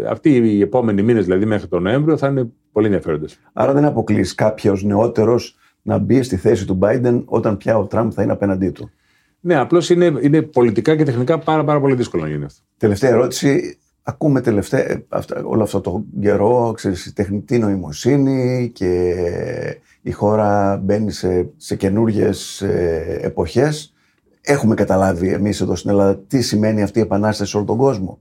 αυτοί 0.08 0.36
οι 0.36 0.62
επόμενοι 0.62 1.02
μήνες, 1.02 1.24
δηλαδή 1.26 1.46
μέχρι 1.46 1.68
τον 1.68 1.84
Νοέμβριο, 1.84 2.18
θα 2.18 2.28
είναι 2.28 2.52
πολύ 2.78 2.90
ενδιαφέροντες. 2.90 3.40
Άρα 3.54 3.74
δεν 3.74 3.86
αποκλείς 3.86 4.36
κάποιος 4.36 4.84
νεότερος 4.84 5.58
να 5.82 5.98
μπει 5.98 6.22
στη 6.22 6.36
θέση 6.36 6.66
του 6.66 6.80
Biden 6.82 7.24
όταν 7.26 7.58
πια 7.58 7.78
ο 7.78 7.86
Τραμπ 7.86 8.12
θα 8.14 8.24
είναι 8.24 8.32
απέναντί 8.32 8.70
του. 8.70 8.90
Ναι, 9.40 9.56
απλώς 9.56 9.90
είναι, 9.90 10.14
είναι 10.22 10.42
πολιτικά 10.42 10.96
και 10.96 11.04
τεχνικά 11.04 11.40
πάρα, 11.40 11.64
πάρα 11.64 11.80
πολύ 11.80 11.96
δύσκολο 11.96 12.24
να 12.24 12.30
γίνει 12.30 12.44
αυτό. 12.44 12.62
Τελευταία 12.78 13.10
ερώτηση. 13.10 13.78
Ακούμε 14.04 14.42
τελευταία, 14.42 15.02
αυτά, 15.10 15.44
όλο 15.44 15.64
αυτό 15.64 15.82
το 15.82 16.04
καιρό, 16.22 16.72
ξέρεις, 16.76 17.06
η 17.06 17.14
τεχνητή 17.14 17.60
νοημοσύνη 17.60 18.72
και 18.74 19.14
η 20.02 20.12
χώρα 20.12 20.78
μπαίνει 20.84 21.12
σε, 21.12 21.50
σε 21.58 21.76
καινούργιες 21.76 22.62
ε, 22.62 23.20
εποχές. 23.22 23.94
Έχουμε 24.42 24.76
καταλάβει 24.76 25.34
εμείς 25.34 25.62
εδώ 25.62 25.76
στην 25.76 25.90
Ελλάδα 25.90 26.18
τι 26.18 26.42
σημαίνει 26.42 26.84
αυτή 26.84 27.00
η 27.00 27.02
επανάσταση 27.02 27.52
σε 27.52 27.58
όλο 27.58 27.66
τον 27.66 27.78
κόσμο. 27.78 28.20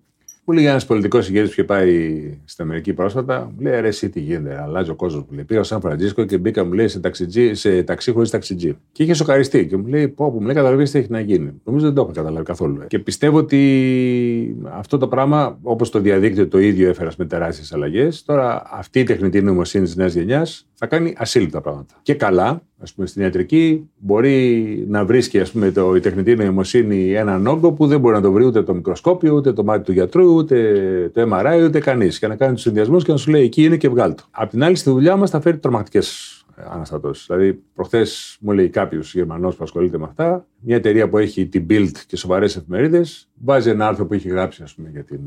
Μου 0.48 0.54
λέει 0.54 0.66
ένας 0.66 0.86
πολιτικός 0.86 1.28
ηγέτης 1.28 1.46
που 1.48 1.52
είχε 1.52 1.64
πάει 1.64 2.20
στην 2.44 2.64
Αμερική 2.64 2.92
πρόσφατα, 2.92 3.52
μου 3.54 3.60
λέει 3.60 3.80
ρε, 3.80 3.86
εσύ 3.86 4.10
τι 4.10 4.20
γίνεται, 4.20 4.60
αλλάζει 4.62 4.90
ο 4.90 4.94
κόσμος. 4.94 5.22
Μου 5.22 5.34
λέει, 5.34 5.44
πήγα 5.44 5.62
στο 5.62 5.74
Σαν 5.74 5.82
Φραντζίσκο 5.82 6.24
και 6.24 6.38
μπήκα, 6.38 6.64
μου 6.64 6.72
λέει, 6.72 6.88
σε, 6.88 7.00
ταξιτζί, 7.00 7.54
σε 7.54 7.82
ταξί 7.82 8.12
χωρίς 8.12 8.30
ταξιτζί. 8.30 8.76
Και 8.92 9.02
είχε 9.02 9.14
σοκαριστεί 9.14 9.66
και 9.66 9.76
μου 9.76 9.86
λέει, 9.86 10.08
Πώ, 10.08 10.30
που 10.30 10.38
μου 10.38 10.44
λέει, 10.44 10.54
καταλαβαίνεις 10.54 10.90
τι 10.90 10.98
έχει 10.98 11.10
να 11.10 11.20
γίνει. 11.20 11.52
Νομίζω 11.64 11.86
δεν 11.86 11.94
το 11.94 12.00
έχω 12.00 12.10
καταλάβει 12.12 12.44
καθόλου. 12.44 12.86
Και 12.86 12.98
πιστεύω 12.98 13.38
ότι 13.38 14.56
αυτό 14.70 14.98
το 14.98 15.08
πράγμα, 15.08 15.58
όπως 15.62 15.90
το 15.90 16.00
διαδίκτυο 16.00 16.48
το 16.48 16.58
ίδιο 16.58 16.88
έφερα 16.88 17.10
με 17.16 17.24
τεράστιες 17.24 17.72
αλλαγές, 17.72 18.24
τώρα 18.24 18.62
αυτή 18.70 19.00
η 19.00 19.04
τεχνητή 19.04 19.42
νοημοσύνη 19.42 19.84
της 19.84 19.96
νέας 19.96 20.14
γενιάς 20.14 20.66
θα 20.78 20.86
κάνει 20.86 21.14
ασύλληπτα 21.16 21.60
πράγματα. 21.60 21.94
Και 22.02 22.14
καλά, 22.14 22.62
ας 22.78 22.92
πούμε, 22.92 23.06
στην 23.06 23.22
ιατρική 23.22 23.90
μπορεί 23.98 24.84
να 24.88 25.04
βρίσκει 25.04 25.40
ας 25.40 25.50
πούμε, 25.50 25.70
το, 25.70 25.94
η 25.94 26.00
τεχνητή 26.00 26.34
νοημοσύνη 26.34 27.12
έναν 27.12 27.46
όγκο 27.46 27.72
που 27.72 27.86
δεν 27.86 28.00
μπορεί 28.00 28.14
να 28.14 28.20
το 28.20 28.32
βρει 28.32 28.44
ούτε 28.44 28.62
το 28.62 28.74
μικροσκόπιο, 28.74 29.34
ούτε 29.34 29.52
το 29.52 29.64
μάτι 29.64 29.84
του 29.84 29.92
γιατρού, 29.92 30.34
ούτε 30.34 31.10
το 31.14 31.28
MRI, 31.32 31.64
ούτε 31.64 31.78
κανείς. 31.78 32.18
Και 32.18 32.26
να 32.26 32.36
κάνει 32.36 32.54
τους 32.54 32.62
συνδυασμούς 32.62 33.04
και 33.04 33.12
να 33.12 33.18
σου 33.18 33.30
λέει 33.30 33.42
εκεί 33.42 33.64
είναι 33.64 33.76
και 33.76 33.88
βγάλτο. 33.88 34.24
Απ' 34.30 34.50
την 34.50 34.62
άλλη, 34.62 34.76
στη 34.76 34.90
δουλειά 34.90 35.16
μας 35.16 35.30
θα 35.30 35.40
φέρει 35.40 35.58
τρομακτικές 35.58 36.35
αναστατώσεις. 36.70 37.26
Δηλαδή, 37.26 37.62
προχθές 37.74 38.36
μου 38.40 38.52
λέει 38.52 38.68
κάποιος 38.68 39.14
Γερμανός 39.14 39.56
που 39.56 39.64
ασχολείται 39.64 39.98
με 39.98 40.04
αυτά, 40.04 40.46
μια 40.60 40.76
εταιρεία 40.76 41.08
που 41.08 41.18
έχει 41.18 41.46
την 41.46 41.66
Build 41.70 41.92
και 42.06 42.16
σοβαρές 42.16 42.56
εφημερίδες, 42.56 43.28
βάζει 43.34 43.70
ένα 43.70 43.86
άρθρο 43.86 44.06
που 44.06 44.14
έχει 44.14 44.28
γράψει 44.28 44.62
ας 44.62 44.74
πούμε, 44.74 44.88
για 44.90 45.04
την 45.04 45.20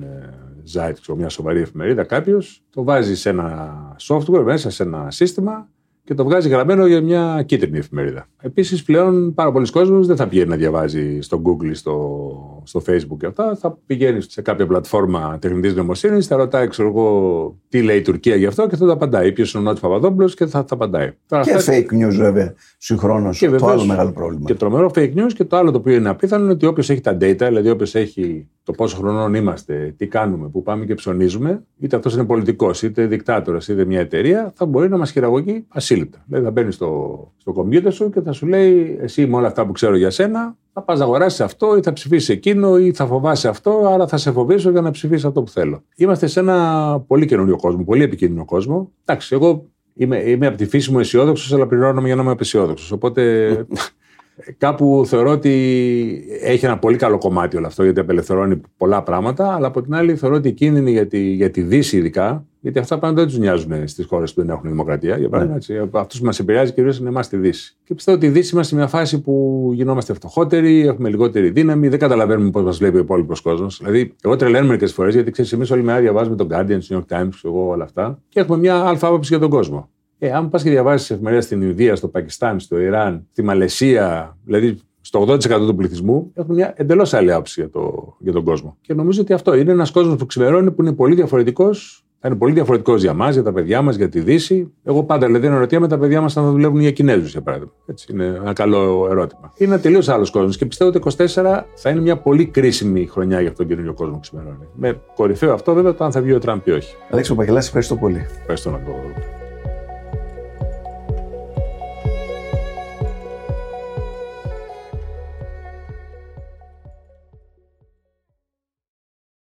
Zeit, 0.74 1.16
μια 1.16 1.30
σοβαρή 1.30 1.60
εφημερίδα 1.60 2.04
κάποιος, 2.04 2.64
το 2.70 2.84
βάζει 2.84 3.16
σε 3.16 3.30
ένα 3.30 3.96
software 4.00 4.44
μέσα 4.44 4.70
σε 4.70 4.84
ένα 4.84 5.12
σύστημα 5.12 5.68
και 6.04 6.14
το 6.14 6.24
βγάζει 6.24 6.50
γραμμένο 6.50 6.86
για 6.86 7.02
μια 7.02 7.44
κίτρινη 7.46 7.78
εφημερίδα. 7.78 8.28
Επίσης, 8.42 8.84
πλέον 8.84 9.34
πάρα 9.34 9.52
πολλοί 9.52 9.70
κόσμοι 9.70 10.06
δεν 10.06 10.16
θα 10.16 10.28
πηγαίνει 10.28 10.50
να 10.50 10.56
διαβάζει 10.56 11.22
στο 11.22 11.42
Google, 11.46 11.72
στο, 11.72 12.49
στο 12.64 12.82
Facebook 12.88 13.18
και 13.20 13.26
αυτά. 13.26 13.56
Θα 13.56 13.78
πηγαίνεις 13.86 14.26
σε 14.30 14.42
κάποια 14.42 14.68
πλατφόρμα 14.68 15.38
τεχνητής 15.42 15.76
νοημοσύνης, 15.76 16.28
θα 16.28 16.36
ρωτάει, 16.36 16.68
ξέρω 16.68 16.88
εγώ, 16.88 17.58
τι 17.70 17.82
λέει 17.82 17.98
η 17.98 18.02
Τουρκία 18.02 18.36
γι' 18.36 18.46
αυτό 18.46 18.68
και 18.68 18.76
θα 18.76 18.86
τα 18.86 18.94
απαντάει. 18.94 19.32
Ποιος 19.32 19.54
είναι 19.54 19.64
ο 19.64 19.66
Νότι 19.66 19.80
Παπαδόπουλος 19.80 20.34
και 20.34 20.46
θα 20.46 20.66
τα 20.66 20.74
απαντάει. 20.74 21.12
Τώρα, 21.28 21.44
και 21.44 21.54
αυτά... 21.54 21.74
fake 21.74 21.94
news, 21.94 22.16
βέβαια, 22.16 22.54
συγχρόνως. 22.78 23.38
Και 23.38 23.50
το 23.50 23.68
άλλο 23.68 23.86
μεγάλο 23.86 24.12
πρόβλημα. 24.12 24.46
Και 24.46 24.56
τρομερό 24.56 24.92
fake 24.96 25.14
news 25.16 25.34
και 25.36 25.44
το 25.44 25.58
άλλο 25.58 25.72
το 25.72 25.78
οποίο 25.78 25.96
είναι 25.96 26.10
απίθανο 26.10 26.44
είναι 26.44 26.54
ότι 26.54 26.66
όποιος 26.66 26.90
έχει 26.90 27.02
τα 27.02 27.12
data, 27.12 27.38
δηλαδή 27.38 27.70
όποιος 27.70 27.96
έχει 27.96 28.48
το 28.64 28.72
πόσο 28.72 28.98
χρονών 28.98 29.34
είμαστε, 29.34 29.94
τι 29.98 30.08
κάνουμε, 30.08 30.48
που 30.48 30.64
πάμε 30.64 30.86
και 30.86 30.94
ψωνίζουμε, 30.94 31.64
είτε 31.80 31.96
αυτός 31.96 32.14
είναι 32.14 32.26
πολιτικός, 32.26 32.82
είτε 32.82 33.06
δικτάτορας, 33.06 33.68
είτε 33.68 33.86
μια 33.86 34.00
εταιρεία, 34.00 34.52
θα 34.56 34.66
μπορεί 34.66 34.90
να 34.90 34.98
μας 34.98 35.12
χειραγωγεί 35.12 35.66
ασύλληπτα. 35.68 36.24
Δηλαδή 36.28 36.46
θα 36.46 36.52
μπαίνει 36.52 36.72
στο, 36.72 37.32
στο 37.38 37.52
κομπιούτερ 37.52 37.94
σου 37.94 38.10
και 38.10 38.22
θα 38.22 38.32
σου 38.32 38.48
λέει 38.48 38.98
εσύ 39.02 39.28
με 39.28 39.36
όλα 39.36 39.48
αυτά 39.48 39.66
που 39.66 39.72
ξέρω 39.72 39.96
για 39.96 40.10
σένα, 40.10 40.58
θα 40.74 40.82
πας 40.82 41.00
να 41.00 41.06
αγοράσεις 41.06 41.42
αυτό 41.42 41.78
ή 41.78 41.82
θα 41.82 41.94
ψηφίσεις 41.94 42.30
εκείνο 42.30 42.78
ή 42.78 42.94
θα 42.94 43.06
φοβάσει 43.06 43.48
αυτό, 43.48 43.90
άρα 43.94 44.08
θα 44.08 44.18
σε 44.18 44.32
φοβήσω 44.32 44.70
για 44.70 44.82
να 44.82 44.92
ψηφίσεις 44.92 45.26
αυτό 45.26 45.44
που 45.44 45.52
θέλω. 45.52 45.84
Είμαστε 45.96 46.28
σε 46.28 46.40
ένα 46.40 47.00
πολύ 47.08 47.26
καινούριο 47.26 47.56
κόσμο, 47.56 47.84
πολύ 47.84 48.04
επικίνδυνο 48.04 48.46
κόσμο. 48.46 48.92
Εντάξει, 49.06 49.36
εγώ 49.36 49.66
είμαι, 49.94 50.18
είμαι 50.18 50.48
από 50.48 50.58
τη 50.58 50.66
φύση 50.66 50.92
μου 50.92 51.00
αισιόδοξος, 51.00 51.54
αλλά 51.54 51.68
πληρώνομαι 51.68 52.08
για 52.08 52.16
να 52.16 52.22
είμαι 52.22 52.32
απεσιόδοξος. 52.32 52.92
Οπότε 52.92 53.66
κάπου 54.58 55.04
θεωρώ 55.06 55.32
ότι 55.32 56.28
έχει 56.42 56.66
ένα 56.66 56.78
πολύ 56.80 56.98
καλό 56.98 57.18
κομμάτι 57.18 57.58
όλο 57.58 57.68
αυτό 57.68 57.84
γιατί 57.84 58.00
απελευθερώνει 58.00 58.62
πολλά 58.78 59.04
πράγματα, 59.04 59.54
αλλά 59.54 59.68
από 59.68 59.82
την 59.82 59.94
άλλη 59.94 60.16
θεωρώ 60.16 60.36
ότι 60.36 60.48
οι 60.48 60.54
κίνδυνοι 60.54 60.92
για 60.92 61.08
τη, 61.08 61.20
για 61.20 61.52
τη 61.52 61.62
Δύση 61.62 61.98
ειδικά, 61.98 62.46
γιατί 62.60 62.80
αυτά 62.80 63.00
πράγματα 63.00 63.22
δεν 63.22 63.32
τους 63.32 63.40
νοιάζουν 63.40 63.88
στις 63.88 64.06
χώρες 64.06 64.34
που 64.34 64.42
δεν 64.42 64.50
έχουν 64.50 64.70
δημοκρατία. 64.70 65.18
Για 65.18 65.30
παράδειγμα, 65.30 65.60
ναι. 65.68 65.90
αυτούς 65.94 66.20
που 66.20 66.26
μας 66.26 66.40
επηρεάζει 66.40 66.74
κυρίως 66.74 66.98
είναι 67.00 67.10
εμάς 67.10 67.28
τη 67.28 67.38
Δύση. 67.38 67.78
Και 67.84 67.94
πιστεύω 67.94 68.18
ότι 68.18 68.26
η 68.26 68.30
Δύση 68.30 68.50
είμαστε 68.54 68.72
σε 68.72 68.80
μια 68.80 68.88
φάση 68.88 69.22
που 69.22 69.70
γινόμαστε 69.74 70.14
φτωχότεροι, 70.14 70.88
έχουμε 70.88 71.10
λιγότερη 71.10 71.50
δύναμη, 71.50 71.88
δεν 71.88 72.00
καταλαβαίνουμε 72.00 72.50
πώς 72.50 72.64
μας 72.64 72.78
βλέπει 72.78 72.98
ο 72.98 73.00
υπόλοιπος 73.00 73.42
κόσμος. 73.42 73.78
Δηλαδή, 73.78 74.16
εγώ 74.22 74.36
τρελαίνω 74.36 74.68
μερικές 74.68 74.94
φορές 74.94 75.14
γιατί 75.14 75.32
ξέρεις, 75.32 75.52
εμείς 75.54 75.72
όλη 75.72 75.84
μέρα 75.84 76.00
διαβάζουμε 76.00 76.36
τον 76.36 76.48
Guardian, 76.52 76.80
New 76.90 76.98
York 76.98 77.18
Times, 77.18 77.30
εγώ, 77.44 77.68
όλα 77.68 77.84
αυτά 77.84 78.22
και 78.30 78.40
έχουμε 78.40 78.58
μια 78.58 78.76
αλφα 78.76 79.08
άποψη 79.08 79.30
για 79.30 79.40
τον 79.40 79.50
κόσμο. 79.50 79.90
Ε, 80.22 80.32
αν 80.32 80.50
πας 80.50 80.64
και 80.64 80.70
διαβάζει 80.70 81.14
εφημερίδα 81.14 81.42
στην 81.42 81.62
Ινδία, 81.62 81.96
στο 81.96 82.08
Πακιστάν, 82.08 82.60
στο 82.60 82.80
Ιράν, 82.80 83.28
στη 83.32 83.44
Μαλαισία, 83.44 84.38
δηλαδή 84.46 84.80
στο 85.02 85.22
80% 85.22 85.40
του 85.68 85.76
πληθυσμού, 85.76 86.32
έχουν 86.34 86.56
μια 86.56 86.74
εντελώς 86.78 87.14
άλλη 87.14 87.32
άποψη 87.32 87.62
για, 87.62 87.70
το, 87.70 88.16
για 88.20 88.32
τον 88.32 88.44
κόσμο. 88.44 88.78
Και 88.82 88.94
νομίζω 88.94 89.22
ότι 89.22 89.34
αυτό 89.34 89.56
είναι 89.56 89.72
ένας 89.72 89.92
κόσμος 89.92 90.16
που 90.16 90.26
ξημερώνει 90.26 90.72
που 90.72 90.82
είναι 90.82 90.94
πολύ 90.94 91.16
διαφορετικός. 91.16 92.04
Θα 92.22 92.28
είναι 92.28 92.38
πολύ 92.38 92.54
διαφορετικός 92.54 93.02
για 93.02 93.14
μας, 93.14 93.34
για 93.34 93.44
τα 93.44 93.54
παιδιά 93.54 93.82
μας, 93.82 93.96
για 93.96 94.10
τη 94.10 94.20
Δύση. 94.20 94.74
Εγώ 94.84 95.04
πάντα 95.04 95.26
δηλαδή 95.26 95.80
με 95.80 95.88
τα 95.88 95.98
παιδιά 95.98 96.22
μας 96.22 96.38
αν 96.38 96.44
θα 96.44 96.52
δουλεύουν 96.52 96.80
για 96.80 96.92
Κινέζους, 96.92 97.32
για 97.32 97.42
παράδειγμα. 97.42 97.72
Έτσι, 97.86 98.08
είναι 98.12 98.26
ένα 98.26 98.54
καλό 98.54 99.08
ερώτημα. 99.10 99.54
Είναι 99.58 99.74
ένα 99.74 99.82
τελείως 99.82 100.10
άλλος 100.10 100.32
κόσμος 100.32 100.58
και 100.58 100.66
πιστεύω 100.66 100.90
ότι 100.90 101.00
24 101.18 101.64
θα 101.76 101.90
είναι 101.90 102.02
μια 102.02 102.18
πολύ 102.18 102.46
κρίσιμη 102.46 103.06
χρονιά 103.06 103.42
για 103.42 103.50
αυτόν 103.50 103.68
τον 103.68 103.76
καινούριο 103.76 103.96
κόσμο 103.98 104.14
που 104.14 104.20
ξημερώνει. 104.20 104.68
Με 104.76 105.02
κορυφαίο 105.16 105.54
αυτό 105.54 105.74
βέβαια 105.74 105.94
το 105.94 106.04
αν 106.04 106.12
θα 106.12 106.22
βγει 106.22 106.34
ο 106.34 106.40
Τραμπ 106.40 106.60
ή 106.64 106.72
όχι. 106.72 106.96
Αλέξο 107.10 107.36
Παγελά, 107.36 107.60
ευχαριστώ 107.60 107.96
πολύ. 107.96 108.26
Ευχαριστώ 108.40 108.70
να 108.70 108.78
το 108.78 108.92